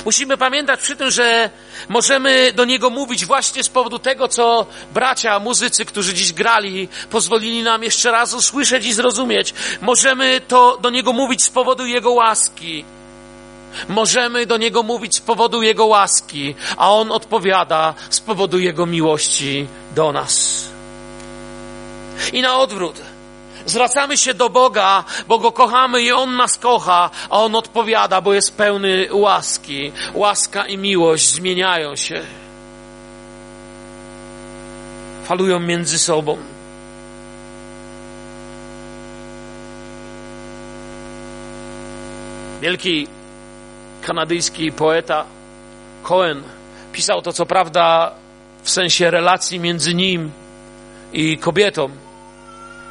[0.05, 1.51] Musimy pamiętać przy tym, że
[1.89, 7.63] możemy do Niego mówić właśnie z powodu tego, co bracia, muzycy, którzy dziś grali, pozwolili
[7.63, 9.55] nam jeszcze raz usłyszeć i zrozumieć.
[9.81, 12.85] Możemy to do Niego mówić z powodu Jego łaski.
[13.89, 19.67] Możemy do Niego mówić z powodu Jego łaski, a On odpowiada z powodu Jego miłości
[19.95, 20.65] do nas.
[22.33, 22.97] I na odwrót.
[23.67, 28.35] Zwracamy się do Boga, bo Go kochamy i On nas kocha, a On odpowiada, bo
[28.35, 29.93] jest pełny łaski.
[30.15, 32.23] Łaska i miłość zmieniają się.
[35.25, 36.39] Falują między sobą.
[42.61, 43.09] Wielki
[44.05, 45.25] kanadyjski poeta
[46.03, 46.43] Cohen
[46.93, 48.13] pisał to, co prawda,
[48.63, 50.31] w sensie relacji między nim
[51.13, 51.91] i kobietą,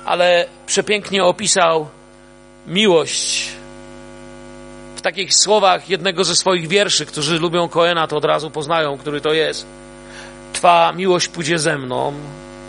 [0.05, 1.87] ale przepięknie opisał
[2.67, 3.49] miłość
[4.95, 9.21] w takich słowach jednego ze swoich wierszy, którzy lubią Coena, to od razu poznają, który
[9.21, 9.65] to jest.
[10.53, 12.13] Twa miłość pójdzie ze mną,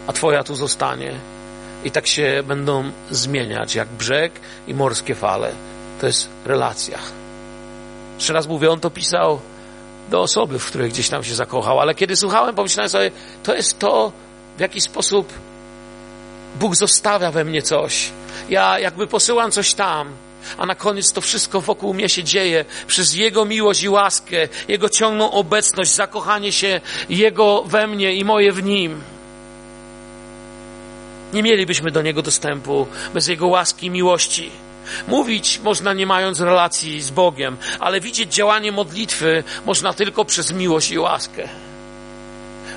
[0.06, 1.12] a Twoja tu zostanie.
[1.84, 4.32] I tak się będą zmieniać, jak brzeg
[4.68, 5.52] i morskie fale.
[6.00, 7.23] To jest relacja.
[8.16, 9.40] Jeszcze raz mówię, on to pisał
[10.10, 13.10] do osoby, w której gdzieś tam się zakochał, ale kiedy słuchałem, pomyślałem sobie,
[13.42, 14.12] to jest to,
[14.56, 15.32] w jaki sposób
[16.60, 18.10] Bóg zostawia we mnie coś.
[18.48, 20.08] Ja jakby posyłam coś tam,
[20.58, 24.88] a na koniec to wszystko wokół mnie się dzieje przez Jego miłość i łaskę, Jego
[24.88, 29.02] ciągłą obecność, zakochanie się Jego we mnie i moje w Nim.
[31.32, 34.50] Nie mielibyśmy do Niego dostępu bez Jego łaski i miłości.
[35.08, 40.90] Mówić można nie mając relacji z Bogiem, ale widzieć działanie modlitwy można tylko przez miłość
[40.90, 41.48] i łaskę.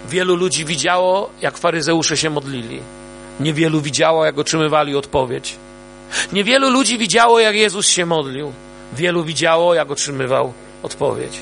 [0.10, 2.80] Wielu ludzi widziało, jak faryzeusze się modlili.
[3.40, 5.56] Niewielu widziało, jak otrzymywali odpowiedź.
[6.34, 8.54] Niewielu ludzi widziało, jak Jezus się modlił.
[8.94, 11.40] Wielu widziało, jak otrzymywał odpowiedź.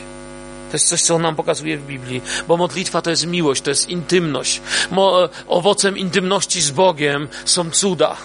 [0.72, 3.70] To jest coś, co on nam pokazuje w Biblii, bo modlitwa to jest miłość, to
[3.70, 4.62] jest intymność.
[4.92, 8.18] Mo owocem intymności z Bogiem są cuda.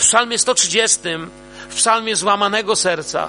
[0.00, 0.98] W psalmie 130,
[1.68, 3.28] w psalmie złamanego serca,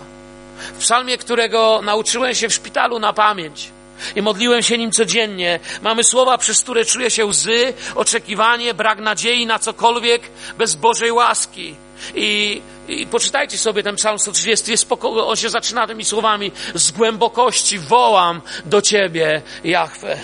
[0.73, 3.69] w psalmie, którego nauczyłem się w szpitalu na pamięć
[4.15, 9.45] i modliłem się nim codziennie, mamy słowa, przez które czuję się łzy, oczekiwanie, brak nadziei
[9.45, 10.21] na cokolwiek
[10.57, 11.75] bez Bożej łaski.
[12.15, 16.91] I, I poczytajcie sobie ten psalm 130, jest spoko- on się zaczyna tymi słowami z
[16.91, 20.17] głębokości wołam do Ciebie, Jahwe.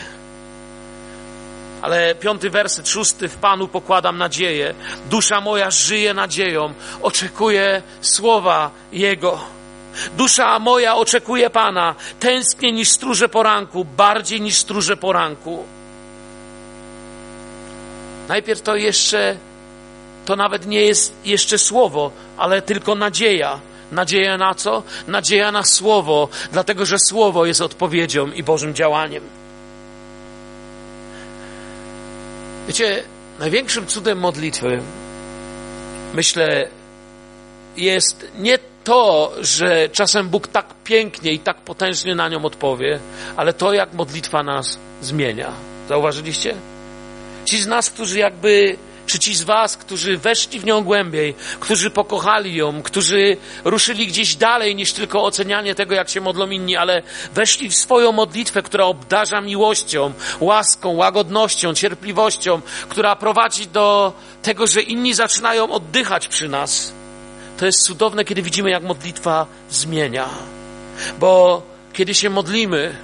[1.82, 4.74] Ale piąty werset, szósty, w Panu pokładam nadzieję.
[5.10, 9.40] Dusza moja żyje nadzieją, oczekuje słowa Jego.
[10.18, 15.66] Dusza moja oczekuje Pana, tęsknie niż stróże poranku, bardziej niż stróże poranku.
[18.28, 19.38] Najpierw to jeszcze,
[20.26, 23.60] to nawet nie jest jeszcze słowo, ale tylko nadzieja.
[23.92, 24.84] Nadzieja na co?
[25.08, 29.24] Nadzieja na słowo, dlatego że słowo jest odpowiedzią i Bożym działaniem.
[32.68, 33.04] Wiecie,
[33.40, 34.82] największym cudem modlitwy,
[36.14, 36.68] myślę,
[37.78, 43.00] jest nie to, że czasem Bóg tak pięknie i tak potężnie na nią odpowie,
[43.36, 45.52] ale to, jak modlitwa nas zmienia.
[45.90, 46.56] Zauważyliście?
[47.46, 51.90] Ci z nas, którzy jakby czy ci z Was, którzy weszli w nią głębiej, którzy
[51.90, 57.02] pokochali ją, którzy ruszyli gdzieś dalej niż tylko ocenianie tego, jak się modlą inni, ale
[57.34, 64.82] weszli w swoją modlitwę, która obdarza miłością, łaską, łagodnością, cierpliwością, która prowadzi do tego, że
[64.82, 66.94] inni zaczynają oddychać przy nas.
[67.58, 70.30] To jest cudowne, kiedy widzimy, jak modlitwa zmienia.
[71.20, 71.62] Bo
[71.94, 72.96] kiedy się modlimy,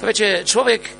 [0.00, 0.99] to wiecie, człowiek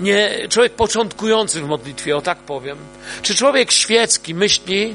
[0.00, 2.78] nie, człowiek początkujący w modlitwie, o tak powiem,
[3.22, 4.94] czy człowiek świecki myśli,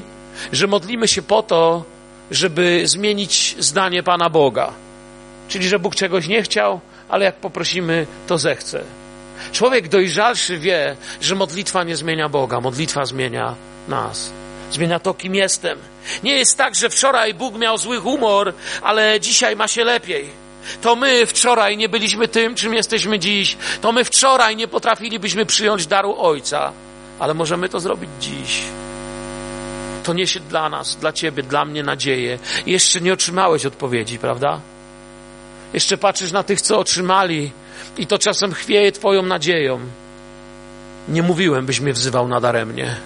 [0.52, 1.84] że modlimy się po to,
[2.30, 4.72] żeby zmienić zdanie Pana Boga.
[5.48, 8.84] Czyli, że Bóg czegoś nie chciał, ale jak poprosimy, to zechce.
[9.52, 13.54] Człowiek dojrzalszy wie, że modlitwa nie zmienia Boga, modlitwa zmienia
[13.88, 14.32] nas.
[14.70, 15.78] Zmienia to, kim jestem.
[16.22, 20.43] Nie jest tak, że wczoraj Bóg miał zły humor, ale dzisiaj ma się lepiej.
[20.82, 23.56] To my wczoraj nie byliśmy tym, czym jesteśmy dziś.
[23.80, 26.72] To my wczoraj nie potrafilibyśmy przyjąć daru Ojca,
[27.18, 28.62] ale możemy to zrobić dziś.
[30.02, 32.38] To niesie dla nas, dla Ciebie, dla mnie nadzieję.
[32.66, 34.60] Jeszcze nie otrzymałeś odpowiedzi, prawda?
[35.72, 37.52] Jeszcze patrzysz na tych, co otrzymali,
[37.98, 39.80] i to czasem chwieje Twoją nadzieją.
[41.08, 42.96] Nie mówiłem, byś mnie wzywał nadaremnie.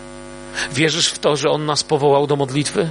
[0.73, 2.89] Wierzysz w to, że On nas powołał do modlitwy?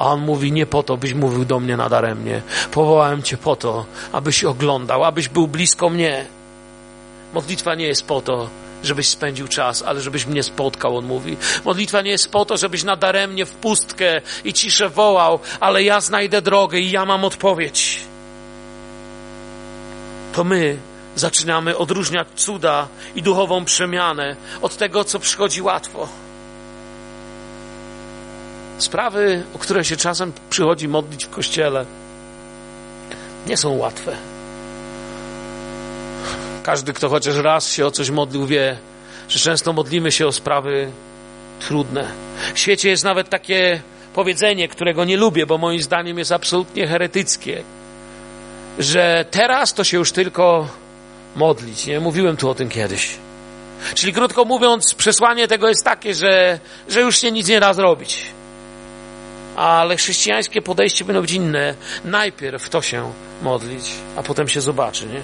[0.00, 2.42] A on mówi, nie po to, byś mówił do mnie nadaremnie.
[2.70, 6.26] Powołałem cię po to, abyś oglądał, abyś był blisko mnie.
[7.34, 8.48] Modlitwa nie jest po to,
[8.84, 11.36] żebyś spędził czas, ale żebyś mnie spotkał, on mówi.
[11.64, 16.42] Modlitwa nie jest po to, żebyś nadaremnie w pustkę i ciszę wołał, ale ja znajdę
[16.42, 18.00] drogę i ja mam odpowiedź.
[20.32, 20.76] To my
[21.16, 26.08] zaczynamy odróżniać cuda i duchową przemianę od tego, co przychodzi łatwo.
[28.80, 31.84] Sprawy, o które się czasem przychodzi modlić w kościele,
[33.46, 34.16] nie są łatwe.
[36.62, 38.76] Każdy, kto chociaż raz się o coś modlił, wie,
[39.28, 40.90] że często modlimy się o sprawy
[41.60, 42.08] trudne.
[42.54, 43.80] W świecie jest nawet takie
[44.14, 47.62] powiedzenie, którego nie lubię, bo moim zdaniem jest absolutnie heretyckie,
[48.78, 50.68] że teraz to się już tylko
[51.36, 51.86] modlić.
[51.86, 53.16] Nie mówiłem tu o tym kiedyś.
[53.94, 58.39] Czyli krótko mówiąc, przesłanie tego jest takie, że, że już się nic nie da zrobić
[59.56, 61.74] ale chrześcijańskie podejście powinno być inne.
[62.04, 65.20] Najpierw to się modlić, a potem się zobaczy, nie?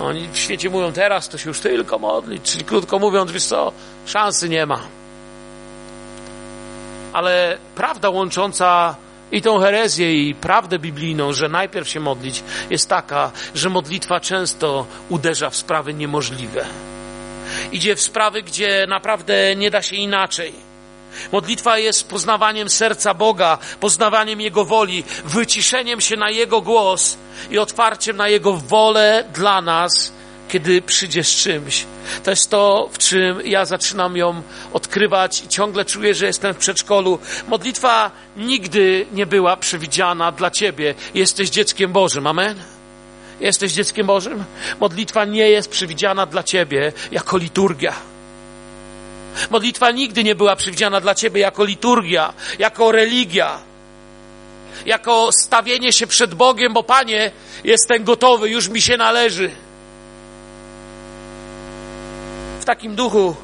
[0.00, 3.72] Oni w świecie mówią teraz, to się już tylko modlić, czyli krótko mówiąc, wiesz co,
[4.06, 4.80] szansy nie ma.
[7.12, 8.96] Ale prawda łącząca
[9.32, 14.86] i tą herezję, i prawdę biblijną, że najpierw się modlić, jest taka, że modlitwa często
[15.08, 16.64] uderza w sprawy niemożliwe.
[17.72, 20.67] Idzie w sprawy, gdzie naprawdę nie da się inaczej
[21.32, 27.18] Modlitwa jest poznawaniem serca Boga, poznawaniem Jego woli, wyciszeniem się na Jego głos
[27.50, 30.12] i otwarciem na Jego wolę dla nas,
[30.48, 31.86] kiedy przyjdzie z czymś.
[32.24, 34.42] To jest to, w czym ja zaczynam ją
[34.72, 37.18] odkrywać i ciągle czuję, że jestem w przedszkolu.
[37.48, 40.94] Modlitwa nigdy nie była przewidziana dla Ciebie.
[41.14, 42.26] Jesteś dzieckiem Bożym.
[42.26, 42.58] Amen?
[43.40, 44.44] Jesteś dzieckiem Bożym?
[44.80, 47.94] Modlitwa nie jest przewidziana dla Ciebie jako liturgia.
[49.50, 53.58] Modlitwa nigdy nie była przewidziana dla ciebie jako liturgia, jako religia,
[54.86, 57.30] jako stawienie się przed Bogiem, bo Panie,
[57.64, 59.50] jestem gotowy, już mi się należy.
[62.60, 63.36] W takim duchu,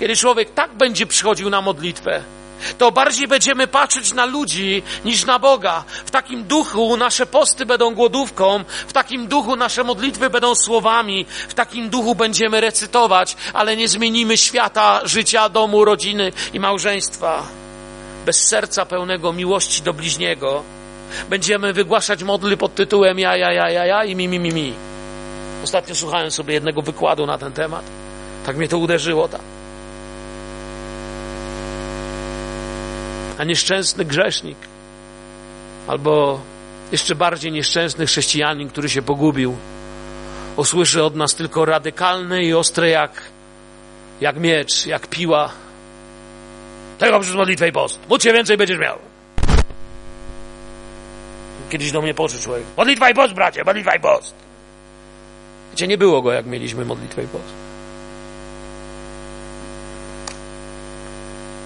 [0.00, 2.22] kiedy człowiek tak będzie przychodził na modlitwę,
[2.78, 5.84] to bardziej będziemy patrzeć na ludzi niż na Boga.
[6.06, 11.54] W takim duchu nasze posty będą głodówką, w takim duchu nasze modlitwy będą słowami, w
[11.54, 17.42] takim duchu będziemy recytować, ale nie zmienimy świata, życia, domu, rodziny i małżeństwa.
[18.26, 20.62] Bez serca pełnego miłości do bliźniego
[21.30, 24.74] będziemy wygłaszać modly pod tytułem ja, ja, ja, ja, ja i mi, mi, mi, mi.
[25.64, 27.84] Ostatnio słuchałem sobie jednego wykładu na ten temat.
[28.46, 29.28] Tak mnie to uderzyło.
[29.28, 29.57] Tak.
[33.38, 34.58] A nieszczęsny grzesznik,
[35.86, 36.40] albo
[36.92, 39.56] jeszcze bardziej nieszczęsny chrześcijanin, który się pogubił,
[40.56, 43.22] usłyszy od nas tylko radykalne i ostre jak,
[44.20, 45.50] jak miecz, jak piła.
[46.98, 47.98] Tego przez modlitwę i post.
[48.08, 48.98] Módl się więcej będziesz miał.
[51.70, 52.64] Kiedyś do mnie poszedł człowiek.
[52.76, 54.34] Modlitwa i post, bracie, modlitwa i post.
[55.70, 57.54] Wiecie, nie było go, jak mieliśmy modlitwę i post.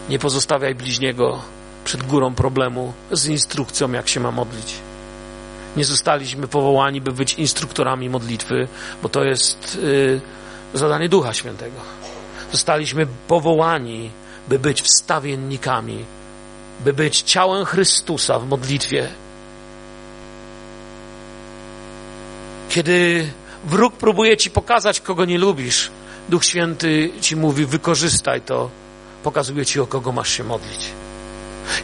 [0.09, 1.43] Nie pozostawiaj bliźniego
[1.93, 4.74] przed górą problemu z instrukcją, jak się ma modlić.
[5.76, 8.68] Nie zostaliśmy powołani, by być instruktorami modlitwy,
[9.03, 10.20] bo to jest yy,
[10.74, 11.76] zadanie Ducha Świętego.
[12.53, 14.11] Zostaliśmy powołani,
[14.49, 16.05] by być wstawiennikami,
[16.84, 19.09] by być ciałem Chrystusa w modlitwie.
[22.68, 23.30] Kiedy
[23.64, 25.90] wróg próbuje ci pokazać, kogo nie lubisz,
[26.28, 28.70] Duch Święty ci mówi, wykorzystaj to,
[29.22, 31.03] pokazuje ci, o kogo masz się modlić.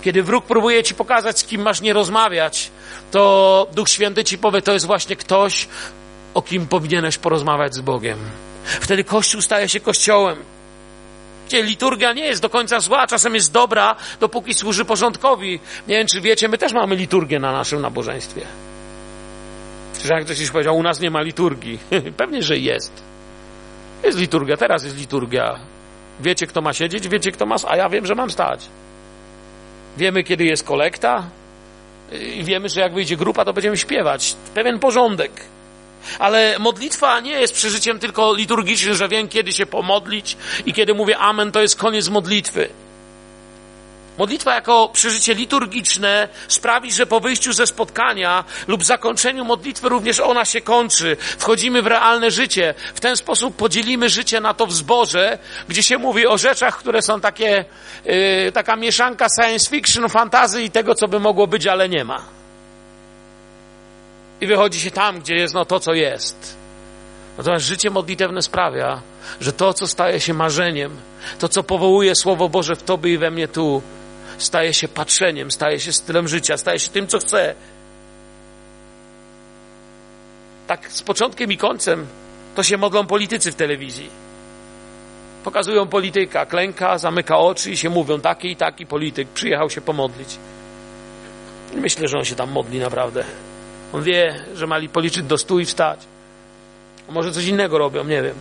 [0.03, 2.71] Kiedy wróg próbuje ci pokazać, z kim masz nie rozmawiać,
[3.11, 5.69] to Duch Święty ci powie, to jest właśnie ktoś,
[6.35, 8.19] o kim powinieneś porozmawiać z Bogiem.
[8.65, 10.37] Wtedy Kościół staje się Kościołem.
[11.47, 15.61] Gdzie liturgia nie jest do końca zła, czasem jest dobra, dopóki służy porządkowi.
[15.89, 18.41] Nie wiem, czy wiecie, my też mamy liturgię na naszym nabożeństwie.
[20.03, 21.79] Czy jak ktoś powiedział, u nas nie ma liturgii.
[22.17, 22.93] Pewnie, że jest.
[24.05, 25.59] Jest liturgia, teraz jest liturgia.
[26.21, 28.69] Wiecie, kto ma siedzieć, wiecie, kto ma, a ja wiem, że mam stać.
[29.99, 31.25] Wiemy, kiedy jest kolekta
[32.37, 34.37] i wiemy, że jak wyjdzie grupa, to będziemy śpiewać.
[34.55, 35.33] Pewien porządek.
[36.19, 40.37] Ale modlitwa nie jest przeżyciem tylko liturgicznym, że wiem, kiedy się pomodlić
[40.67, 42.69] i kiedy mówię amen, to jest koniec modlitwy.
[44.19, 50.45] Modlitwa jako przeżycie liturgiczne sprawi, że po wyjściu ze spotkania lub zakończeniu modlitwy również ona
[50.45, 51.17] się kończy.
[51.21, 52.75] Wchodzimy w realne życie.
[52.95, 55.39] W ten sposób podzielimy życie na to w zborze,
[55.69, 57.65] gdzie się mówi o rzeczach, które są takie,
[58.05, 62.23] yy, taka mieszanka science fiction, fantazy i tego, co by mogło być, ale nie ma.
[64.41, 66.57] I wychodzi się tam, gdzie jest no to, co jest.
[67.39, 69.01] Natomiast życie modlitewne sprawia,
[69.41, 70.97] że to, co staje się marzeniem,
[71.39, 73.83] to, co powołuje Słowo Boże w Tobie i we mnie tu,
[74.39, 77.55] staje się patrzeniem, staje się stylem życia, staje się tym, co chcę.
[80.67, 82.07] Tak z początkiem i końcem
[82.55, 84.11] to się modlą politycy w telewizji.
[85.45, 90.39] Pokazują polityka, klęka, zamyka oczy i się mówią, taki i taki polityk przyjechał się pomodlić.
[91.75, 93.25] Myślę, że on się tam modli naprawdę.
[93.93, 95.99] On wie, że mali policzyć do stu i wstać.
[97.09, 98.35] A może coś innego robią, nie wiem.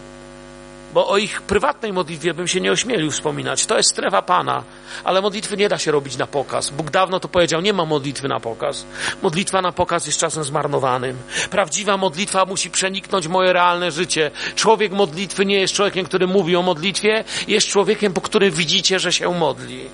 [0.98, 3.66] Bo o ich prywatnej modlitwie bym się nie ośmielił wspominać.
[3.66, 4.64] To jest strefa Pana,
[5.04, 6.70] ale modlitwy nie da się robić na pokaz.
[6.70, 8.86] Bóg dawno to powiedział, nie ma modlitwy na pokaz.
[9.22, 11.18] Modlitwa na pokaz jest czasem zmarnowanym.
[11.50, 14.32] Prawdziwa modlitwa musi przeniknąć moje realne życie.
[14.56, 19.14] Człowiek modlitwy nie jest człowiekiem, który mówi o modlitwie, jest człowiekiem, po którym widzicie, że
[19.14, 19.90] się modli.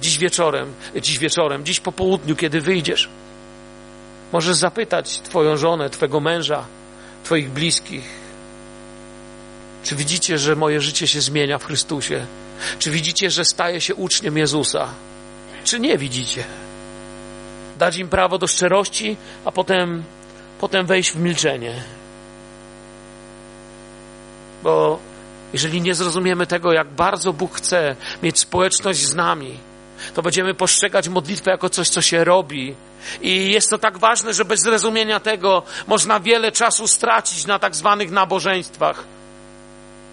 [0.00, 3.08] Dziś wieczorem, dziś wieczorem, dziś po południu, kiedy wyjdziesz,
[4.32, 6.64] możesz zapytać Twoją żonę, Twego męża,
[7.24, 8.19] Twoich bliskich,
[9.84, 12.26] czy widzicie, że moje życie się zmienia w Chrystusie?
[12.78, 14.88] Czy widzicie, że staję się uczniem Jezusa?
[15.64, 16.44] Czy nie widzicie?
[17.78, 20.04] Dać im prawo do szczerości, a potem,
[20.60, 21.82] potem wejść w milczenie.
[24.62, 24.98] Bo
[25.52, 29.58] jeżeli nie zrozumiemy tego, jak bardzo Bóg chce mieć społeczność z nami,
[30.14, 32.74] to będziemy postrzegać modlitwę jako coś, co się robi.
[33.20, 37.76] I jest to tak ważne, że bez zrozumienia tego można wiele czasu stracić na tak
[37.76, 39.04] zwanych nabożeństwach.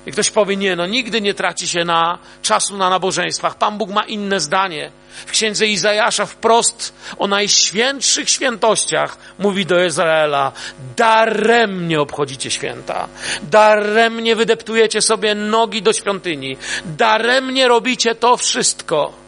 [0.07, 3.57] I ktoś powie, nie, no nigdy nie traci się na czasu na nabożeństwach.
[3.57, 4.91] Pan Bóg ma inne zdanie.
[5.25, 10.51] W księdze Izajasza wprost o najświętszych świętościach mówi do Izraela,
[10.97, 13.07] daremnie obchodzicie święta,
[13.43, 19.26] daremnie wydeptujecie sobie nogi do świątyni, daremnie robicie to wszystko.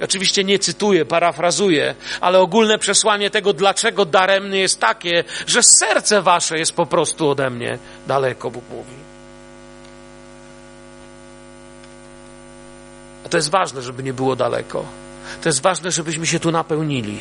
[0.00, 6.58] Oczywiście nie cytuję, parafrazuję, ale ogólne przesłanie tego, dlaczego daremny jest takie, że serce wasze
[6.58, 8.94] jest po prostu ode mnie daleko, Bóg mówi.
[13.26, 14.84] A to jest ważne, żeby nie było daleko.
[15.42, 17.20] To jest ważne, żebyśmy się tu napełnili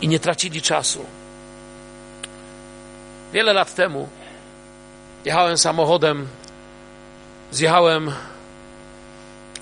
[0.00, 1.04] i nie tracili czasu.
[3.32, 4.08] Wiele lat temu
[5.24, 6.26] jechałem samochodem,
[7.52, 8.12] zjechałem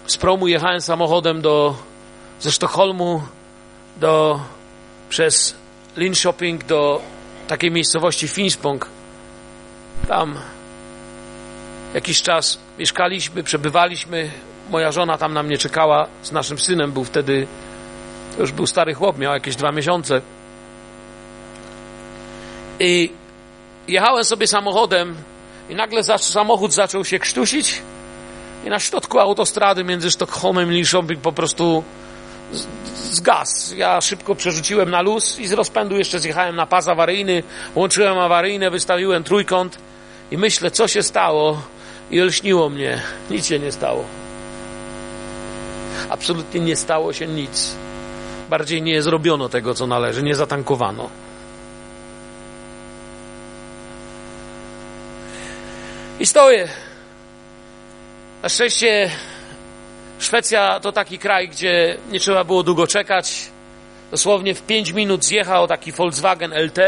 [0.09, 1.77] z promu jechałem samochodem do,
[2.41, 3.23] ze Sztokholmu
[3.97, 4.41] do,
[5.09, 5.55] przez
[5.97, 7.03] Linköping do
[7.49, 8.87] takiej miejscowości Finspång.
[10.09, 10.35] Tam
[11.95, 14.31] jakiś czas mieszkaliśmy, przebywaliśmy.
[14.71, 16.93] Moja żona tam na mnie czekała z naszym synem.
[16.93, 17.47] Był wtedy,
[18.39, 20.21] już był stary chłop, miał jakieś dwa miesiące.
[22.81, 23.13] I
[23.89, 25.17] jechałem sobie samochodem
[25.71, 27.83] i nagle samochód zaczął się krztusić
[28.65, 31.85] i na środku autostrady między Sztokholmem i Linköping po prostu
[33.11, 33.77] zgasł.
[33.77, 37.43] Ja szybko przerzuciłem na luz i z rozpędu jeszcze zjechałem na pas awaryjny,
[37.75, 39.79] łączyłem awaryjne, wystawiłem trójkąt
[40.31, 41.63] i myślę, co się stało
[42.11, 43.03] i lśniło mnie.
[43.31, 44.05] Nic się nie stało.
[46.11, 47.75] Absolutnie nie stało się nic.
[48.51, 51.11] Bardziej nie zrobiono tego, co należy, nie zatankowano.
[56.21, 56.69] I stoję
[58.49, 59.11] na szczęście
[60.19, 63.51] Szwecja to taki kraj, gdzie nie trzeba było długo czekać.
[64.11, 66.79] Dosłownie w 5 minut zjechał taki Volkswagen LT.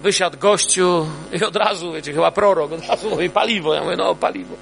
[0.00, 3.74] Wysiadł gościu i od razu, wiecie, chyba prorok, od razu mówi paliwo.
[3.74, 4.54] Ja mówię, no paliwo.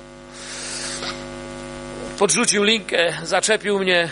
[2.18, 4.08] Podrzucił linkę, zaczepił mnie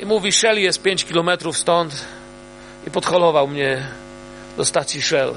[0.00, 2.04] i mówi, Shell jest 5 kilometrów stąd
[2.86, 3.86] i podholował mnie
[4.56, 5.34] do stacji Shell.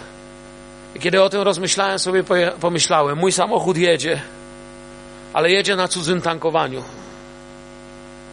[0.95, 2.23] I kiedy o tym rozmyślałem, sobie
[2.59, 4.21] pomyślałem, mój samochód jedzie,
[5.33, 6.83] ale jedzie na cudzym tankowaniu.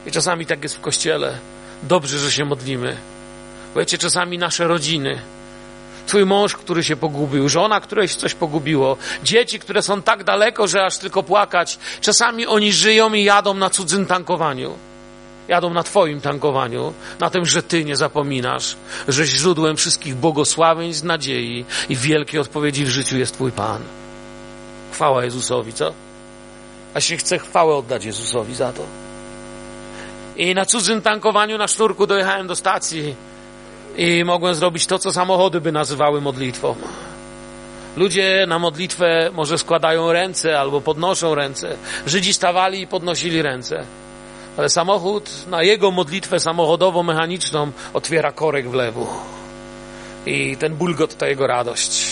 [0.06, 1.38] I czasami tak jest w kościele.
[1.82, 2.96] Dobrze, że się modlimy.
[3.76, 5.18] Wiecie, czasami nasze rodziny,
[6.06, 10.84] Twój mąż, który się pogubił, żona, której coś pogubiło, dzieci, które są tak daleko, że
[10.84, 11.78] aż tylko płakać.
[12.00, 14.74] Czasami oni żyją i jadą na cudzym tankowaniu.
[15.48, 18.76] Jadą na Twoim tankowaniu, na tym, że Ty nie zapominasz,
[19.08, 23.82] że źródłem wszystkich błogosławieństw, nadziei i wielkiej odpowiedzi w życiu jest Twój Pan.
[24.92, 26.05] Chwała Jezusowi, co?
[26.96, 28.82] A się chce chwałę oddać Jezusowi za to.
[30.36, 33.14] I na cudzym tankowaniu na sznurku dojechałem do stacji
[33.96, 36.74] i mogłem zrobić to, co samochody by nazywały modlitwą.
[37.96, 41.76] Ludzie na modlitwę może składają ręce albo podnoszą ręce.
[42.06, 43.84] Żydzi stawali i podnosili ręce.
[44.56, 49.06] Ale samochód na jego modlitwę samochodowo-mechaniczną otwiera korek w lewo.
[50.26, 52.06] I ten bulgot to jego radość.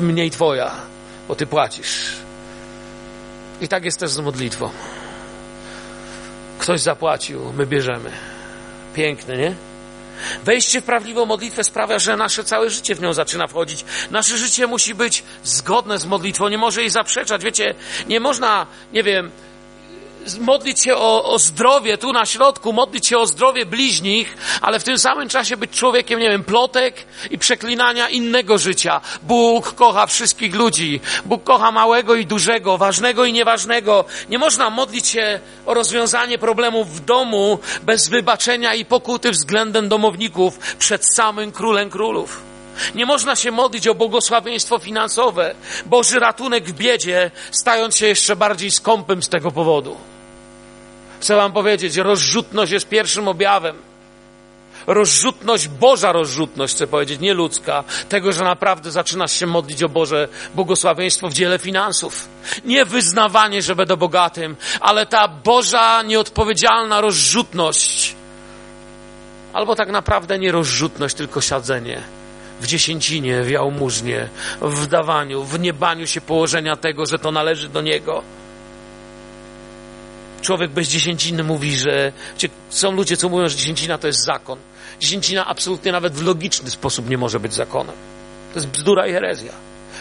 [0.00, 0.70] Mniej twoja,
[1.28, 2.23] bo ty płacisz.
[3.60, 4.70] I tak jest też z modlitwą.
[6.58, 8.10] Ktoś zapłacił, my bierzemy.
[8.94, 9.54] Piękne, nie?
[10.44, 13.84] Wejście w prawdziwą modlitwę sprawia, że nasze całe życie w nią zaczyna wchodzić.
[14.10, 17.44] Nasze życie musi być zgodne z modlitwą, nie może jej zaprzeczać.
[17.44, 17.74] Wiecie,
[18.08, 19.30] nie można, nie wiem,
[20.40, 24.84] modlić się o, o zdrowie tu na środku, modlić się o zdrowie bliźnich, ale w
[24.84, 26.94] tym samym czasie być człowiekiem, nie wiem, plotek
[27.30, 29.00] i przeklinania innego życia.
[29.22, 31.00] Bóg kocha wszystkich ludzi.
[31.24, 34.04] Bóg kocha małego i dużego, ważnego i nieważnego.
[34.28, 40.58] Nie można modlić się o rozwiązanie problemów w domu bez wybaczenia i pokuty względem domowników
[40.78, 42.42] przed samym królem królów.
[42.94, 45.54] Nie można się modlić o błogosławieństwo finansowe,
[45.86, 49.96] Boży ratunek w biedzie, stając się jeszcze bardziej skąpym z tego powodu.
[51.24, 53.76] Chcę Wam powiedzieć, rozrzutność jest pierwszym objawem.
[54.86, 60.28] Rozrzutność, Boża rozrzutność, chcę powiedzieć, nie ludzka, tego, że naprawdę zaczynasz się modlić o Boże
[60.54, 62.28] błogosławieństwo w dziele finansów.
[62.64, 68.14] Nie wyznawanie, że będę bogatym, ale ta Boża nieodpowiedzialna rozrzutność.
[69.52, 72.02] Albo tak naprawdę nie rozrzutność, tylko siadzenie
[72.60, 74.28] w dziesięcinie, w jałmużnie,
[74.60, 78.22] w dawaniu, w niebaniu się położenia tego, że to należy do Niego
[80.44, 82.12] człowiek bez dziesięciny mówi, że
[82.70, 84.58] są ludzie, co mówią, że dziesięcina to jest zakon.
[85.00, 87.94] Dziesięcina absolutnie nawet w logiczny sposób nie może być zakonem.
[88.52, 89.52] To jest bzdura i herezja.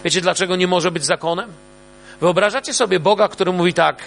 [0.04, 1.50] Wiecie, dlaczego nie może być zakonem?
[2.22, 3.98] Wyobrażacie sobie Boga, który mówi tak,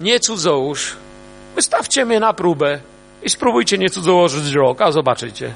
[0.00, 0.96] nie cudzołóż,
[1.54, 2.80] wystawcie mnie na próbę
[3.22, 5.54] i spróbujcie nie cudzołożyć rok, a zobaczycie.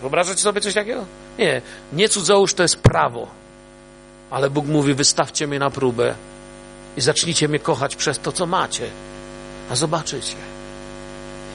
[0.00, 1.04] Wyobrażacie sobie coś takiego?
[1.38, 1.62] Nie,
[1.92, 3.26] nie cudzołóż to jest prawo.
[4.30, 6.14] Ale Bóg mówi, wystawcie mnie na próbę
[6.96, 8.90] i zacznijcie mnie kochać przez to, co macie.
[9.70, 10.36] A zobaczycie.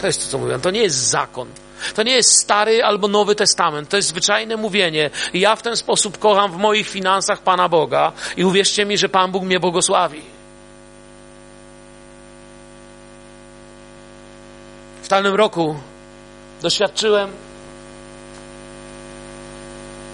[0.01, 0.59] To jest to, co mówię.
[0.59, 1.47] To nie jest zakon.
[1.95, 3.89] To nie jest Stary albo Nowy Testament.
[3.89, 5.09] To jest zwyczajne mówienie.
[5.33, 9.31] Ja w ten sposób kocham w moich finansach Pana Boga i uwierzcie mi, że Pan
[9.31, 10.21] Bóg mnie błogosławi.
[15.03, 15.75] W danym roku
[16.61, 17.29] doświadczyłem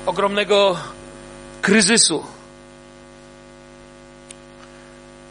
[0.06, 0.78] ogromnego
[1.62, 2.24] kryzysu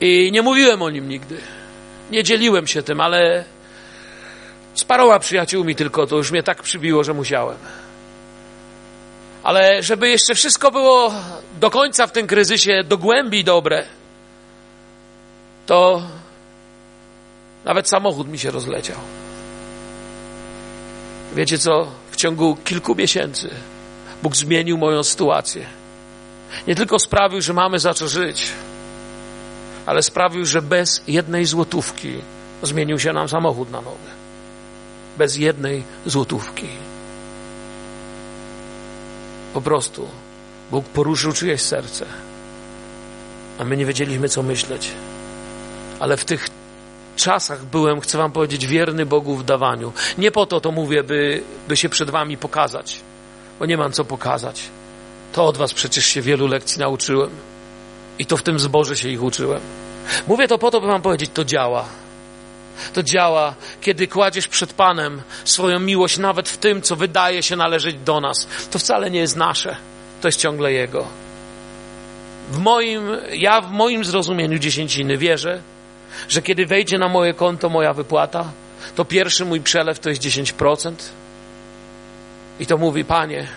[0.00, 1.40] i nie mówiłem o nim nigdy.
[2.10, 3.44] Nie dzieliłem się tym, ale
[4.74, 7.58] z paroma przyjaciółmi tylko to już mnie tak przybiło, że musiałem.
[9.42, 11.12] Ale żeby jeszcze wszystko było
[11.60, 13.84] do końca w tym kryzysie, do głębi dobre,
[15.66, 16.02] to
[17.64, 18.96] nawet samochód mi się rozleciał.
[21.34, 21.86] Wiecie co?
[22.10, 23.50] W ciągu kilku miesięcy
[24.22, 25.66] Bóg zmienił moją sytuację.
[26.66, 28.52] Nie tylko sprawił, że mamy za co żyć,
[29.88, 32.12] ale sprawił, że bez jednej złotówki
[32.62, 34.10] zmienił się nam samochód na nowy.
[35.18, 36.68] Bez jednej złotówki.
[39.54, 40.08] Po prostu
[40.70, 42.06] Bóg poruszył czyjeś serce,
[43.58, 44.90] a my nie wiedzieliśmy, co myśleć.
[46.00, 46.48] Ale w tych
[47.16, 49.92] czasach byłem, chcę Wam powiedzieć, wierny Bogu w dawaniu.
[50.18, 53.00] Nie po to to mówię, by, by się przed Wami pokazać,
[53.58, 54.62] bo nie mam co pokazać.
[55.32, 57.30] To od Was przecież się wielu lekcji nauczyłem.
[58.18, 59.60] I to w tym zborze się ich uczyłem.
[60.26, 61.84] Mówię to po to, by wam powiedzieć, to działa.
[62.92, 67.96] To działa, kiedy kładziesz przed Panem swoją miłość, nawet w tym, co wydaje się należeć
[67.96, 68.48] do nas.
[68.70, 69.76] To wcale nie jest nasze,
[70.20, 71.06] to jest ciągle Jego.
[72.50, 73.02] W moim,
[73.32, 75.62] ja w moim zrozumieniu dziesięciny wierzę,
[76.28, 78.44] że kiedy wejdzie na moje konto moja wypłata,
[78.94, 80.92] to pierwszy mój przelew to jest 10%.
[82.60, 83.48] I to mówi, Panie,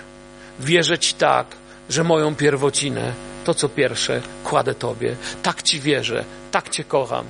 [0.59, 1.47] wierzę Ci tak,
[1.89, 3.13] że moją pierwocinę
[3.43, 5.15] to, co pierwsze, kładę Tobie.
[5.43, 7.25] Tak Ci wierzę, tak Cię kocham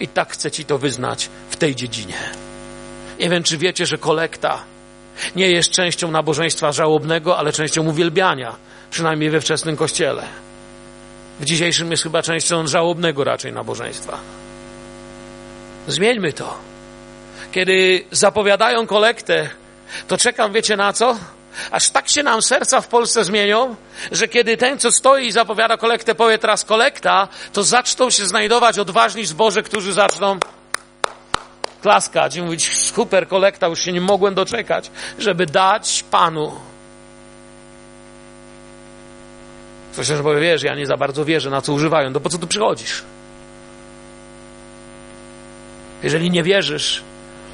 [0.00, 2.18] i tak chcę Ci to wyznać w tej dziedzinie.
[3.20, 4.62] Nie wiem, czy wiecie, że kolekta
[5.36, 8.56] nie jest częścią nabożeństwa żałobnego, ale częścią uwielbiania,
[8.90, 10.22] przynajmniej we wczesnym kościele.
[11.40, 14.18] W dzisiejszym jest chyba częścią żałobnego raczej nabożeństwa.
[15.88, 16.58] Zmieńmy to.
[17.52, 19.50] Kiedy zapowiadają kolektę,
[20.08, 21.16] to czekam, wiecie na co?
[21.70, 23.76] Aż tak się nam serca w Polsce zmienią,
[24.12, 28.78] że kiedy ten, co stoi i zapowiada kolektę, powie teraz kolekta, to zaczną się znajdować
[28.78, 30.38] odważni zboże, którzy zaczną
[31.82, 36.52] klaskać i mówić, super kolekta, już się nie mogłem doczekać, żeby dać Panu.
[39.92, 42.38] Ktoś też powie, wiesz, ja nie za bardzo wierzę, na co używają, to po co
[42.38, 43.02] tu przychodzisz?
[46.02, 47.02] Jeżeli nie wierzysz,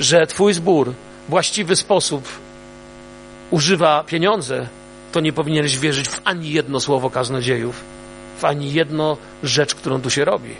[0.01, 0.95] że Twój zbór
[1.29, 2.29] właściwy sposób
[3.53, 4.69] używa pieniądze,
[5.13, 7.81] to nie powinieneś wierzyć w ani jedno słowo kaznodziejów,
[8.39, 10.55] w ani jedno rzecz, którą tu się robi.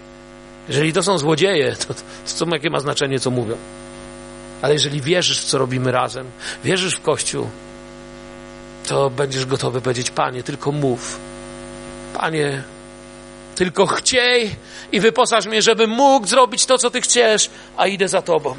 [0.69, 3.57] Jeżeli to są złodzieje, to, co jakie ma znaczenie, co mówią.
[4.63, 6.27] Ale jeżeli wierzysz w co robimy razem,
[6.65, 7.47] wierzysz w Kościół,
[8.87, 11.21] to będziesz gotowy powiedzieć, Panie, tylko mów.
[12.19, 12.63] Panie,
[13.55, 14.57] tylko chciej
[14.93, 18.57] i wyposaż mnie, żebym mógł zrobić to, co Ty chcesz, a idę za Tobą.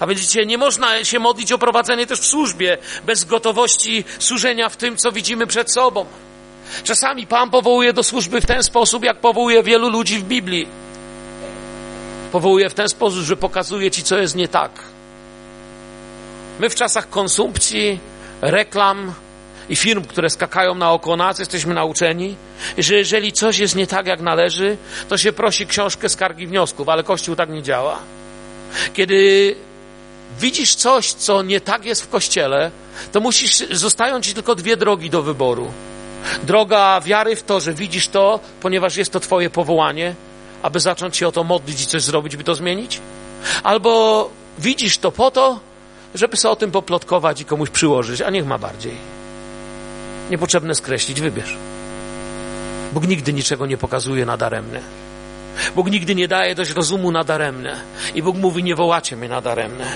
[0.00, 4.76] A widzicie, nie można się modlić o prowadzenie też w służbie bez gotowości służenia w
[4.76, 6.06] tym, co widzimy przed sobą.
[6.84, 10.68] Czasami Pan powołuje do służby w ten sposób, jak powołuje wielu ludzi w Biblii.
[12.32, 14.70] Powołuje w ten sposób, że pokazuje Ci, co jest nie tak.
[16.60, 17.98] My w czasach konsumpcji,
[18.40, 19.12] reklam
[19.68, 22.36] i firm, które skakają naokoło nas, jesteśmy nauczeni,
[22.78, 24.76] że jeżeli coś jest nie tak, jak należy,
[25.08, 27.98] to się prosi książkę skargi wniosków, ale Kościół tak nie działa.
[28.94, 29.54] Kiedy
[30.40, 32.70] widzisz coś, co nie tak jest w kościele,
[33.12, 35.70] to musisz, zostają ci tylko dwie drogi do wyboru.
[36.42, 40.14] Droga wiary w to, że widzisz to, ponieważ jest to Twoje powołanie,
[40.62, 43.00] aby zacząć się o to modlić i coś zrobić, by to zmienić.
[43.62, 45.60] Albo widzisz to po to,
[46.14, 48.94] żeby sobie o tym poplotkować i komuś przyłożyć, a niech ma bardziej.
[50.30, 51.56] Niepotrzebne skreślić, wybierz.
[52.92, 54.80] Bóg nigdy niczego nie pokazuje nadaremne.
[55.74, 57.80] Bóg nigdy nie daje dość rozumu nadaremne.
[58.14, 59.86] I Bóg mówi, nie wołacie mnie nadaremne.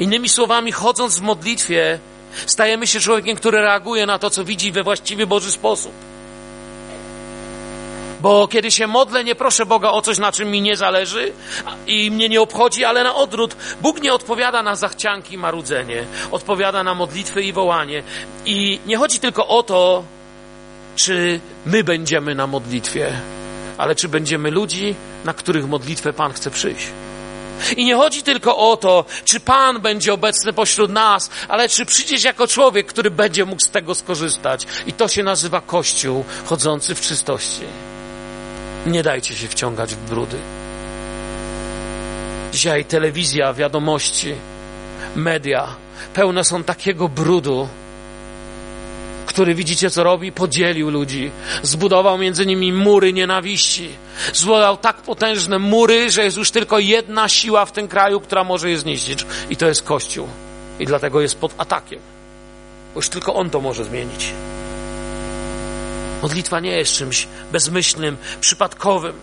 [0.00, 1.98] Innymi słowami, chodząc w modlitwie,
[2.46, 5.92] stajemy się człowiekiem, który reaguje na to, co widzi we właściwy Boży sposób.
[8.20, 11.32] Bo kiedy się modlę, nie proszę Boga o coś, na czym mi nie zależy
[11.86, 13.56] i mnie nie obchodzi, ale na odwrót.
[13.82, 16.04] Bóg nie odpowiada na zachcianki i marudzenie.
[16.30, 18.02] Odpowiada na modlitwy i wołanie.
[18.46, 20.04] I nie chodzi tylko o to,
[20.96, 23.12] czy my będziemy na modlitwie,
[23.78, 26.86] ale czy będziemy ludzi, na których modlitwę Pan chce przyjść.
[27.76, 32.24] I nie chodzi tylko o to, czy Pan będzie obecny pośród nas, ale czy przyjdziesz
[32.24, 34.66] jako człowiek, który będzie mógł z tego skorzystać.
[34.86, 37.64] I to się nazywa Kościół chodzący w czystości.
[38.86, 40.36] Nie dajcie się wciągać w brudy.
[42.52, 44.34] Dzisiaj telewizja, wiadomości,
[45.16, 45.68] media
[46.14, 47.68] pełne są takiego brudu,
[49.30, 50.32] który widzicie co robi?
[50.32, 51.30] Podzielił ludzi.
[51.62, 53.88] Zbudował między nimi mury nienawiści.
[54.32, 58.70] Zbudował tak potężne mury, że jest już tylko jedna siła w tym kraju, która może
[58.70, 59.26] je zniszczyć.
[59.50, 60.28] I to jest Kościół.
[60.80, 61.98] I dlatego jest pod atakiem.
[62.94, 64.32] Bo już tylko on to może zmienić.
[66.22, 69.14] Modlitwa nie jest czymś bezmyślnym, przypadkowym.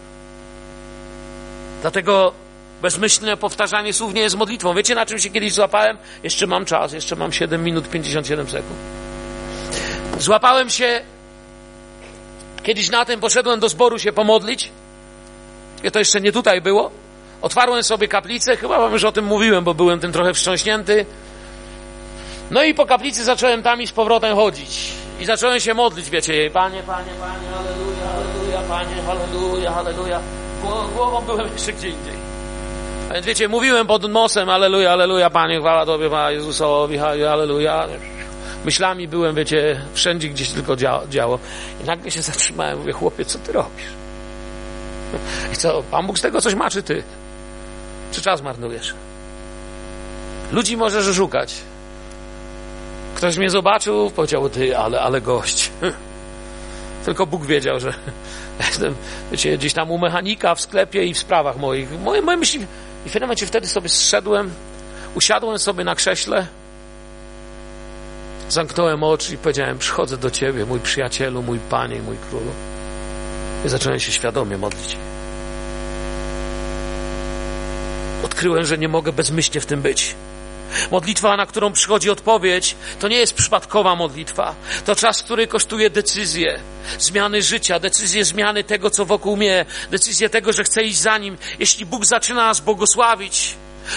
[1.82, 2.34] Dlatego
[2.82, 4.74] bezmyślne powtarzanie słów nie jest modlitwą.
[4.74, 5.98] Wiecie, na czym się kiedyś złapałem?
[6.24, 9.07] Jeszcze mam czas, jeszcze mam 7 minut 57 sekund.
[10.20, 11.02] Złapałem się
[12.64, 14.72] kiedyś na tym, poszedłem do zboru się pomodlić.
[15.84, 16.92] I to jeszcze nie tutaj było.
[17.42, 21.06] Otwarłem sobie kaplicę, chyba wam już o tym mówiłem, bo byłem tym trochę wstrząśnięty.
[22.52, 24.92] No i po kaplicy zacząłem tam i z powrotem chodzić.
[25.20, 30.20] I zacząłem się modlić, wiecie, jej, Panie, Panie, Panie, Halleluja, Halleluja, Panie, Halleluja, Halleluja.
[30.96, 32.14] Głową byłem jeszcze gdzie indziej.
[33.10, 37.88] A więc wiecie, mówiłem pod nosem, Halleluja, Halleluja, Panie, chwała Tobie, Panie Jezusowi, Halleluja.
[38.68, 40.76] Myślami byłem, wiecie, wszędzie gdzieś tylko
[41.10, 41.40] działo.
[41.84, 43.88] I nagle się zatrzymałem, mówię, chłopie, co Ty robisz?
[45.54, 47.04] I co, Pan Bóg z tego coś ma, czy Ty?
[48.12, 48.94] Czy czas marnujesz?
[50.52, 51.56] Ludzi możesz szukać.
[53.16, 55.72] Ktoś mnie zobaczył, powiedział, ty, ale, ale gość.
[57.06, 57.94] Tylko Bóg wiedział, że
[58.60, 58.96] jestem,
[59.32, 62.00] wiecie, gdzieś tam u mechanika w sklepie i w sprawach moich.
[62.00, 62.60] Moje, moje myśli...
[63.06, 64.54] I w pewnym momencie wtedy sobie zszedłem,
[65.16, 66.48] usiadłem sobie na krześle,
[68.50, 72.52] zamknąłem oczy i powiedziałem, przychodzę do Ciebie, mój przyjacielu, mój Panie, mój Królu.
[73.66, 74.98] I zacząłem się świadomie modlić.
[78.26, 80.16] Odkryłem, że nie mogę bezmyślnie w tym być.
[80.92, 84.56] Modlitwa, na którą przychodzi odpowiedź, to nie jest przypadkowa modlitwa.
[84.86, 86.60] To czas, który kosztuje decyzję,
[87.00, 91.38] zmiany życia, decyzję zmiany tego, co wokół mnie, decyzję tego, że chcę iść za nim.
[91.60, 93.56] Jeśli Bóg zaczyna nas błogosławić,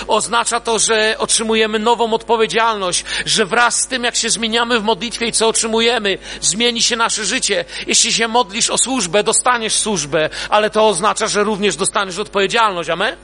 [0.09, 5.27] Oznacza to, że otrzymujemy nową odpowiedzialność, że wraz z tym, jak się zmieniamy w modlitwie
[5.27, 7.65] i co otrzymujemy, zmieni się nasze życie.
[7.87, 12.91] Jeśli się modlisz o służbę, dostaniesz służbę, ale to oznacza, że również dostaniesz odpowiedzialność.
[12.91, 13.17] Amen?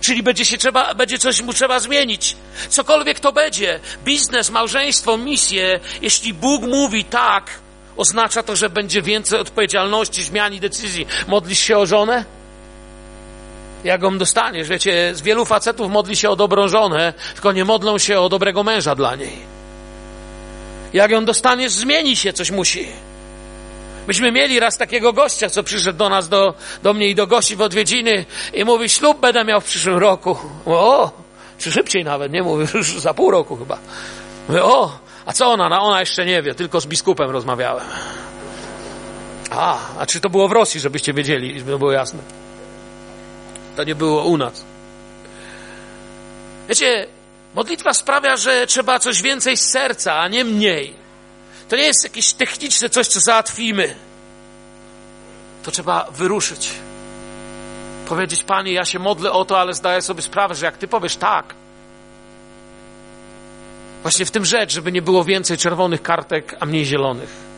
[0.00, 2.36] Czyli będzie się trzeba, będzie coś mu trzeba zmienić.
[2.68, 7.50] Cokolwiek to będzie, biznes, małżeństwo, misję, jeśli Bóg mówi tak,
[7.96, 11.06] oznacza to, że będzie więcej odpowiedzialności, zmian i decyzji.
[11.28, 12.24] Modlisz się o żonę?
[13.84, 14.68] Jak ją dostaniesz?
[14.68, 18.62] Wiecie, z wielu facetów modli się o dobrą żonę, tylko nie modlą się o dobrego
[18.62, 19.36] męża dla niej.
[20.92, 22.88] Jak ją dostaniesz, zmieni się, coś musi.
[24.06, 27.56] Myśmy mieli raz takiego gościa, co przyszedł do nas, do, do mnie i do gości
[27.56, 28.24] w odwiedziny
[28.54, 30.36] i mówi, ślub będę miał w przyszłym roku.
[30.66, 31.10] O,
[31.58, 33.78] czy szybciej nawet, nie mówię, już za pół roku chyba.
[34.48, 35.68] Mówię, o, a co ona?
[35.68, 37.84] No, ona jeszcze nie wie, tylko z biskupem rozmawiałem.
[39.50, 42.18] A, a czy to było w Rosji, żebyście wiedzieli, żeby było jasne?
[43.80, 44.64] To nie było u nas.
[46.68, 47.06] Wiecie,
[47.54, 50.94] modlitwa sprawia, że trzeba coś więcej z serca, a nie mniej.
[51.68, 53.94] To nie jest jakieś techniczne coś, co załatwimy.
[55.62, 56.70] To trzeba wyruszyć.
[58.08, 61.16] Powiedzieć, Panie, ja się modlę o to, ale zdaję sobie sprawę, że jak Ty powiesz
[61.16, 61.54] tak,
[64.02, 67.49] właśnie w tym rzecz, żeby nie było więcej czerwonych kartek, a mniej zielonych.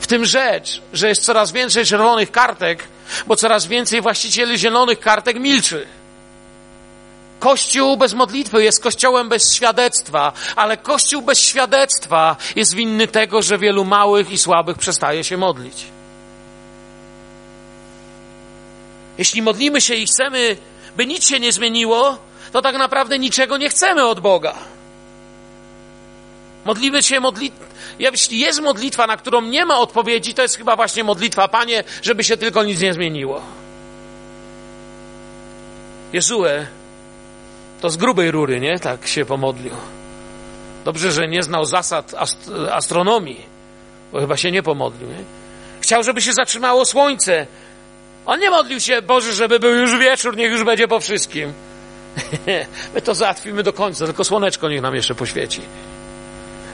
[0.00, 2.88] W tym rzecz, że jest coraz więcej czerwonych kartek,
[3.26, 5.86] bo coraz więcej właścicieli zielonych kartek milczy.
[7.38, 13.58] Kościół bez modlitwy jest kościołem bez świadectwa, ale kościół bez świadectwa jest winny tego, że
[13.58, 15.84] wielu małych i słabych przestaje się modlić.
[19.18, 20.56] Jeśli modlimy się i chcemy,
[20.96, 22.18] by nic się nie zmieniło,
[22.52, 24.54] to tak naprawdę niczego nie chcemy od Boga.
[26.66, 27.52] Modlimy się, modli...
[27.98, 32.24] jeśli jest modlitwa, na którą nie ma odpowiedzi, to jest chyba właśnie modlitwa, Panie, żeby
[32.24, 33.42] się tylko nic nie zmieniło.
[36.12, 36.66] Jezue
[37.80, 38.78] to z grubej rury, nie?
[38.78, 39.72] Tak się pomodlił.
[40.84, 43.46] Dobrze, że nie znał zasad ast astronomii,
[44.12, 45.24] bo chyba się nie pomodlił, nie?
[45.80, 47.46] Chciał, żeby się zatrzymało słońce.
[48.26, 51.52] On nie modlił się, Boże, żeby był już wieczór, niech już będzie po wszystkim.
[52.94, 55.60] My to załatwimy do końca, tylko słoneczko niech nam jeszcze poświeci.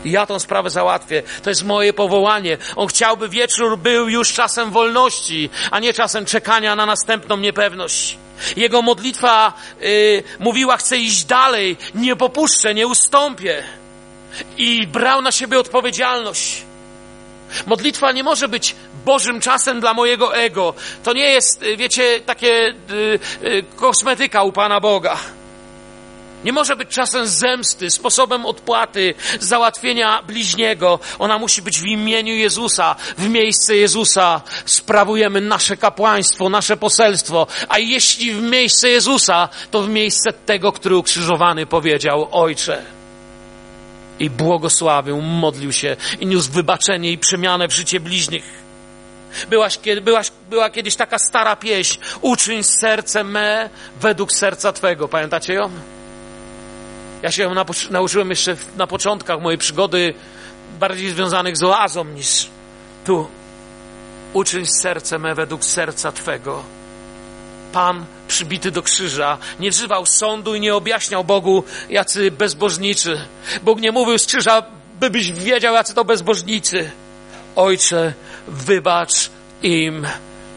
[0.05, 1.23] Ja tą sprawę załatwię.
[1.43, 2.59] To jest moje powołanie.
[2.77, 8.19] On chciałby wieczór był już czasem wolności, a nie czasem czekania na następną niepewność.
[8.57, 13.63] Jego modlitwa yy, mówiła: Chcę iść dalej, nie popuszczę, nie ustąpię.
[14.57, 16.63] I brał na siebie odpowiedzialność.
[17.67, 18.75] Modlitwa nie może być
[19.05, 20.75] Bożym czasem dla mojego ego.
[21.05, 25.19] To nie jest, wiecie, takie yy, yy, kosmetyka u Pana Boga.
[26.45, 30.99] Nie może być czasem zemsty, sposobem odpłaty, załatwienia bliźniego.
[31.19, 34.41] Ona musi być w imieniu Jezusa, w miejsce Jezusa.
[34.65, 37.47] Sprawujemy nasze kapłaństwo, nasze poselstwo.
[37.69, 42.83] A jeśli w miejsce Jezusa, to w miejsce tego, który ukrzyżowany powiedział: Ojcze.
[44.19, 48.63] I błogosławił, modlił się i niósł wybaczenie i przemianę w życie bliźnich.
[49.51, 51.99] Byłaś, byłaś, była kiedyś taka stara pieśń.
[52.21, 53.71] Uczyń serce me
[54.01, 55.09] według serca Twego.
[55.09, 55.71] Pamiętacie ją?
[57.23, 57.55] Ja się
[57.91, 60.15] nauczyłem jeszcze na początkach mojej przygody,
[60.81, 62.49] bardziej związanych z oazą niż
[63.05, 63.29] tu.
[64.33, 66.63] Uczyń serce me według serca Twego.
[67.73, 73.21] Pan przybity do krzyża nie wzywał sądu i nie objaśniał Bogu, jacy bezbożniczy.
[73.63, 74.63] Bóg nie mówił z krzyża,
[75.01, 76.91] byś wiedział, jacy to bezbożnicy.
[77.57, 78.13] Ojcze,
[78.49, 79.31] wybacz
[79.63, 80.07] im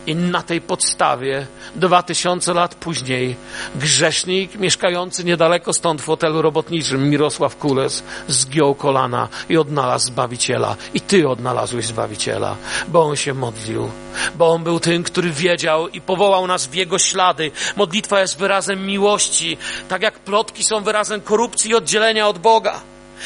[0.08, 3.36] i na tej podstawie, dwa tysiące lat później,
[3.76, 10.76] grzesznik mieszkający niedaleko stąd w hotelu robotniczym Mirosław Kules zgiął kolana i odnalazł Zbawiciela.
[10.93, 12.56] I Ty odnalazłeś Zbawiciela,
[12.88, 13.89] bo On się modlił,
[14.36, 17.51] bo On był tym, który wiedział i powołał nas w Jego ślady.
[17.76, 19.58] Modlitwa jest wyrazem miłości,
[19.89, 22.82] tak jak plotki są wyrazem korupcji i oddzielenia od Boga.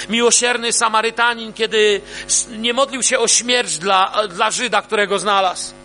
[0.09, 2.01] Miłosierny Samarytanin, kiedy
[2.57, 5.78] nie modlił się o śmierć dla, dla Żyda, którego znalazł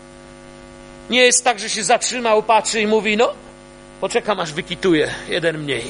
[1.11, 3.35] nie jest tak, że się zatrzymał, patrzy i mówi, no,
[4.01, 5.85] poczekam aż wykituje, jeden mniej.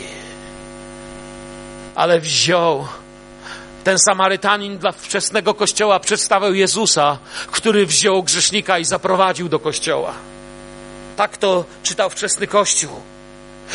[1.94, 2.86] Ale wziął
[3.84, 7.18] ten Samarytanin dla wczesnego kościoła przedstawiał Jezusa,
[7.50, 10.14] który wziął grzesznika i zaprowadził do kościoła.
[11.16, 13.13] Tak to czytał wczesny kościół.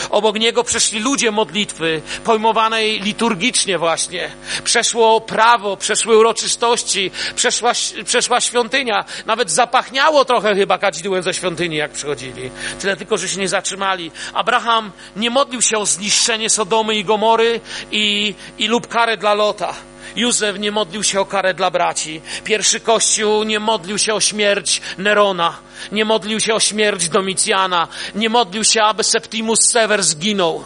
[0.10, 4.32] Obok niego przeszli ludzie modlitwy, pojmowanej liturgicznie właśnie.
[4.64, 7.72] Przeszło prawo, przeszły uroczystości, przeszła,
[8.06, 9.06] przeszła świątynia.
[9.26, 12.52] Nawet zapachniało trochę chyba kadzidłem ze świątyni, jak przychodzili.
[12.80, 14.12] Tyle tylko, że się nie zatrzymali.
[14.34, 17.62] Abraham nie modlił się o zniszczenie Sodomy i Gomory
[17.92, 19.74] i, i lub karę dla Lota.
[20.16, 22.22] Józef nie modlił się o karę dla braci.
[22.44, 25.58] Pierwszy Kościół nie modlił się o śmierć Nerona.
[25.92, 27.88] Nie modlił się o śmierć Domicjana.
[28.16, 30.64] Nie modlił się, aby Septimus Sever zginął.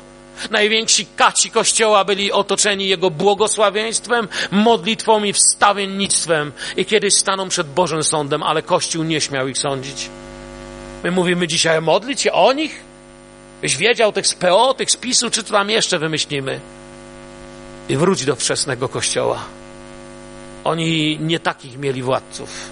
[0.52, 6.52] Najwięksi kaci Kościoła byli otoczeni Jego błogosławieństwem, modlitwą i wstawiennictwem.
[6.78, 10.10] I kiedyś staną przed Bożym Sądem, ale Kościół nie śmiał ich sądzić.
[11.04, 12.82] My mówimy dzisiaj, modlić się o nich?
[13.62, 16.60] Byś wiedział tych z PO, tych z PiSu, czy to tam jeszcze wymyślimy?
[17.90, 19.46] I wróć do wczesnego Kościoła.
[20.64, 22.70] Oni nie takich mieli władców,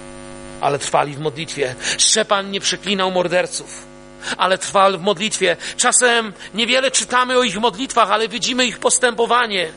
[0.60, 1.74] ale trwali w modlitwie.
[1.98, 3.92] Szczepan nie przeklinał morderców
[4.36, 5.56] ale trwał w modlitwie.
[5.76, 9.68] Czasem niewiele czytamy o ich modlitwach, ale widzimy ich postępowanie.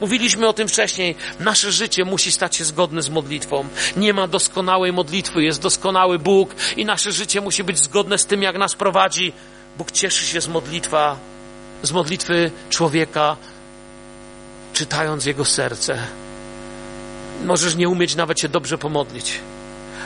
[0.00, 1.14] Mówiliśmy o tym wcześniej.
[1.40, 3.68] Nasze życie musi stać się zgodne z modlitwą.
[3.96, 8.42] Nie ma doskonałej modlitwy, jest doskonały Bóg i nasze życie musi być zgodne z tym,
[8.42, 9.32] jak nas prowadzi.
[9.78, 11.16] Bóg cieszy się z modlitwa,
[11.82, 13.36] z modlitwy człowieka,
[14.80, 15.98] czytając jego serce.
[17.44, 19.40] Możesz nie umieć nawet się dobrze pomodlić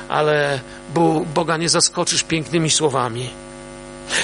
[0.08, 0.60] ale
[1.34, 3.30] Boga nie zaskoczysz pięknymi słowami.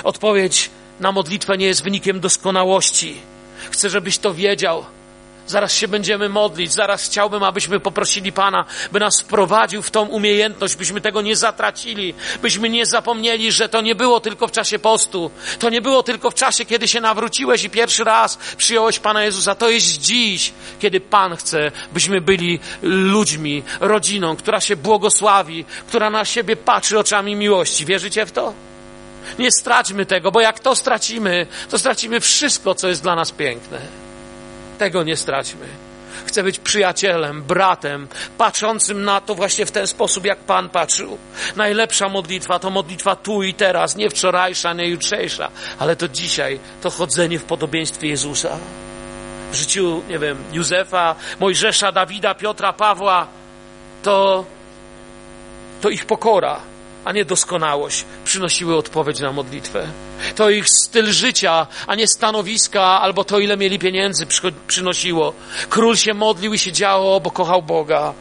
[0.05, 0.71] Odpowiedź
[1.01, 3.17] na modlitwę nie jest wynikiem doskonałości.
[3.71, 4.85] Chcę, żebyś to wiedział.
[5.51, 10.77] Zaraz się będziemy modlić, zaraz chciałbym, abyśmy poprosili Pana, by nas wprowadził w tą umiejętność,
[10.77, 15.31] byśmy tego nie zatracili, byśmy nie zapomnieli, że to nie było tylko w czasie postu,
[15.59, 19.55] to nie było tylko w czasie, kiedy się nawróciłeś i pierwszy raz przyjąłeś Pana Jezusa,
[19.55, 26.25] to jest dziś, kiedy Pan chce, byśmy byli ludźmi, rodziną, która się błogosławi, która na
[26.25, 27.87] siebie patrzy oczami miłości.
[27.87, 28.55] Wierzycie w to?
[29.39, 34.10] Nie straćmy tego, bo jak to stracimy, to stracimy wszystko, co jest dla nas piękne.
[34.81, 35.67] Tego nie straćmy.
[36.27, 38.09] Chcę być przyjacielem, bratem,
[38.39, 41.19] patrzącym na to właśnie w ten sposób, jak Pan patrzył.
[41.57, 46.91] Najlepsza modlitwa to modlitwa tu i teraz, nie wczorajsza, nie jutrzejsza, ale to dzisiaj, to
[46.91, 48.59] chodzenie w podobieństwie Jezusa.
[49.53, 53.27] W życiu, nie wiem, Józefa, Mojżesza, Dawida, Piotra, Pawła,
[54.03, 54.45] to,
[55.81, 56.70] to ich pokora
[57.05, 59.87] a nie doskonałość, przynosiły odpowiedź na modlitwę.
[60.37, 64.27] To ich styl życia, a nie stanowiska, albo to, ile mieli pieniędzy,
[64.67, 65.33] przynosiło.
[65.69, 68.15] Król się modlił i się działo, bo kochał Boga.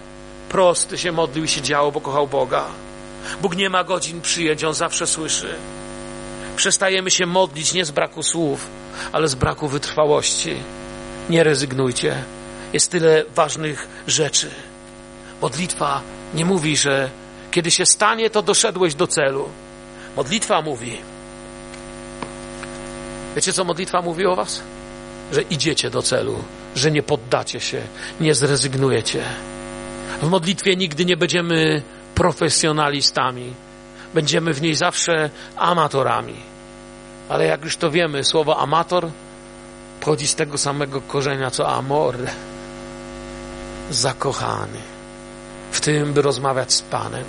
[0.50, 2.66] Prosty się modlił i się działo, bo kochał Boga.
[3.42, 5.56] Bóg nie ma godzin przyjęć, On zawsze słyszy.
[6.56, 8.68] Przestajemy się modlić nie z braku słów,
[9.12, 10.56] ale z braku wytrwałości.
[11.30, 12.24] Nie rezygnujcie.
[12.74, 14.52] Jest tyle ważnych rzeczy.
[15.42, 16.02] Modlitwa
[16.34, 17.10] nie mówi, że
[17.52, 19.50] kiedy się stanie, to doszedłeś do celu.
[20.16, 20.98] Modlitwa mówi.
[23.36, 24.62] Wiecie, co modlitwa mówi o Was?
[25.32, 26.44] Że idziecie do celu,
[26.76, 27.82] że nie poddacie się,
[28.20, 29.24] nie zrezygnujecie.
[30.22, 31.82] W modlitwie nigdy nie będziemy
[32.16, 33.54] profesjonalistami.
[34.14, 36.36] Będziemy w niej zawsze amatorami.
[37.30, 39.10] Ale jak już to wiemy, słowo amator
[40.00, 42.16] pochodzi z tego samego korzenia co amor.
[43.92, 44.99] Zakochany
[45.80, 47.24] w tym, by rozmawiać z Panem.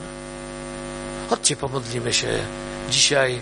[1.31, 2.29] Chodźcie, pomodlimy się
[2.91, 3.39] dzisiaj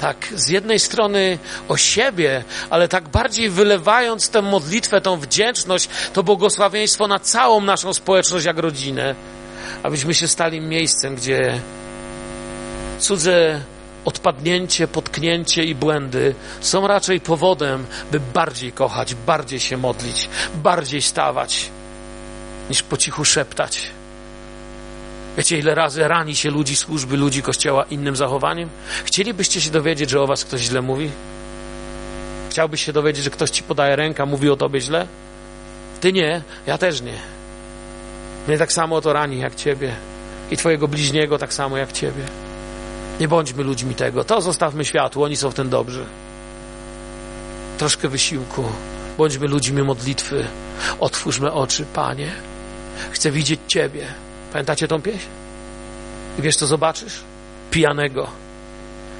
[0.00, 6.22] tak z jednej strony o siebie, ale tak bardziej wylewając tę modlitwę, tą wdzięczność, to
[6.22, 9.14] błogosławieństwo na całą naszą społeczność jak rodzinę,
[9.82, 11.60] abyśmy się stali miejscem, gdzie
[12.98, 13.60] cudze
[14.04, 21.70] odpadnięcie, potknięcie i błędy są raczej powodem, by bardziej kochać, bardziej się modlić, bardziej stawać,
[22.70, 23.95] niż po cichu szeptać.
[25.36, 28.68] Wiecie, ile razy rani się ludzi służby, ludzi kościoła innym zachowaniem?
[29.04, 31.10] Chcielibyście się dowiedzieć, że o was ktoś źle mówi?
[32.50, 35.06] Chciałbyś się dowiedzieć, że ktoś ci podaje rękę, mówi o tobie źle?
[36.00, 37.18] Ty nie, ja też nie.
[38.48, 39.94] Mnie tak samo to rani jak ciebie.
[40.50, 42.22] I twojego bliźniego tak samo jak ciebie.
[43.20, 44.24] Nie bądźmy ludźmi tego.
[44.24, 46.04] To zostawmy światu, oni są w tym dobrzy.
[47.78, 48.64] Troszkę wysiłku.
[49.18, 50.46] Bądźmy ludźmi modlitwy.
[51.00, 52.30] Otwórzmy oczy, Panie.
[53.12, 54.06] Chcę widzieć Ciebie.
[54.52, 55.26] Pamiętacie tą pieśń?
[56.38, 57.20] I wiesz, co zobaczysz?
[57.70, 58.26] Pijanego.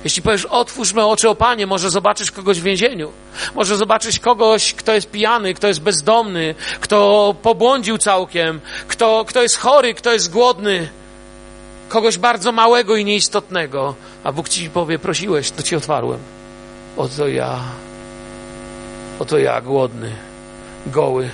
[0.04, 3.12] Jeśli powiesz, otwórz me oczy, o Panie, może zobaczysz kogoś w więzieniu.
[3.54, 9.56] Może zobaczysz kogoś, kto jest pijany, kto jest bezdomny, kto pobłądził całkiem, kto, kto jest
[9.56, 10.88] chory, kto jest głodny.
[11.88, 13.94] Kogoś bardzo małego i nieistotnego.
[14.24, 16.18] A Bóg ci powie, prosiłeś, to ci otwarłem.
[16.96, 17.58] Oto ja,
[19.18, 20.12] oto ja, głodny,
[20.86, 21.30] goły,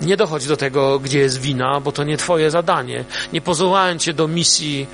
[0.00, 3.04] nie dochodź do tego, gdzie jest wina, bo to nie Twoje zadanie.
[3.32, 4.86] Nie powołałem Cię do misji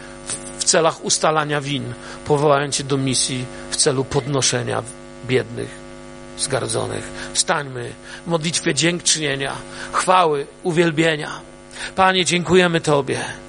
[0.59, 1.95] w celach ustalania win.
[2.25, 4.83] Powołałem Cię do misji w celu podnoszenia
[5.27, 5.71] biednych,
[6.39, 7.11] zgardzonych.
[7.33, 7.93] Wstańmy
[8.27, 9.53] w modlitwie dziękczynienia,
[9.93, 11.41] chwały, uwielbienia.
[11.97, 13.48] Panie, dziękujemy Tobie.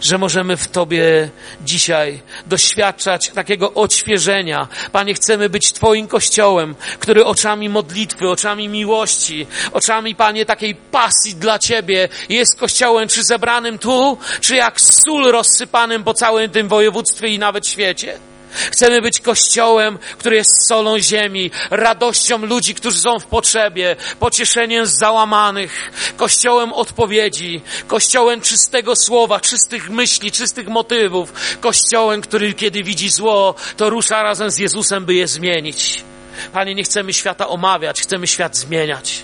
[0.00, 1.30] Że możemy w Tobie
[1.60, 4.68] dzisiaj doświadczać takiego odświeżenia.
[4.92, 11.58] Panie, chcemy być Twoim kościołem, który oczami modlitwy, oczami miłości, oczami, Panie, takiej pasji dla
[11.58, 17.38] Ciebie jest kościołem, czy zebranym tu, czy jak sól rozsypanym po całym tym województwie i
[17.38, 18.31] nawet świecie.
[18.52, 25.92] Chcemy być kościołem, który jest solą ziemi, radością ludzi, którzy są w potrzebie, pocieszeniem załamanych,
[26.16, 33.90] kościołem odpowiedzi, kościołem czystego słowa, czystych myśli, czystych motywów, kościołem, który kiedy widzi zło, to
[33.90, 36.04] rusza razem z Jezusem, by je zmienić.
[36.52, 39.22] Panie, nie chcemy świata omawiać, chcemy świat zmieniać.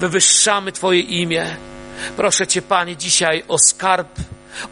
[0.00, 1.56] Wywyższamy Twoje imię.
[2.16, 4.08] Proszę Cię, Panie, dzisiaj o skarb,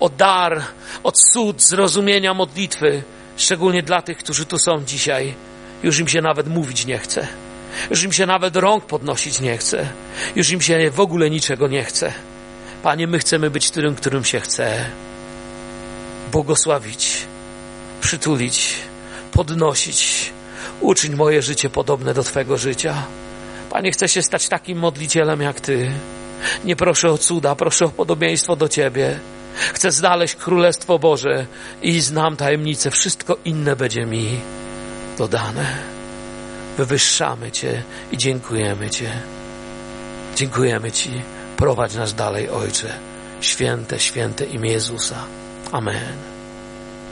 [0.00, 0.62] o dar,
[1.02, 3.02] o cud zrozumienia modlitwy
[3.36, 5.34] Szczególnie dla tych, którzy tu są dzisiaj.
[5.82, 7.26] Już im się nawet mówić nie chce.
[7.90, 9.88] Już im się nawet rąk podnosić nie chce.
[10.36, 12.12] Już im się w ogóle niczego nie chce.
[12.82, 14.84] Panie, my chcemy być tym, którym się chce.
[16.32, 17.26] Błogosławić,
[18.00, 18.74] przytulić,
[19.32, 20.32] podnosić.
[20.80, 23.02] Uczyń moje życie podobne do Twego życia.
[23.70, 25.92] Panie, chcę się stać takim modlicielem jak Ty.
[26.64, 29.18] Nie proszę o cuda, proszę o podobieństwo do Ciebie.
[29.56, 31.46] Chcę znaleźć Królestwo Boże
[31.82, 32.90] i znam tajemnicę.
[32.90, 34.40] Wszystko inne będzie mi
[35.18, 35.66] dodane.
[36.76, 37.82] Wywyższamy Cię
[38.12, 39.12] i dziękujemy Cię.
[40.36, 41.10] Dziękujemy Ci.
[41.56, 42.98] Prowadź nas dalej, Ojcze.
[43.40, 45.16] Święte, święte imię Jezusa.
[45.72, 46.35] Amen.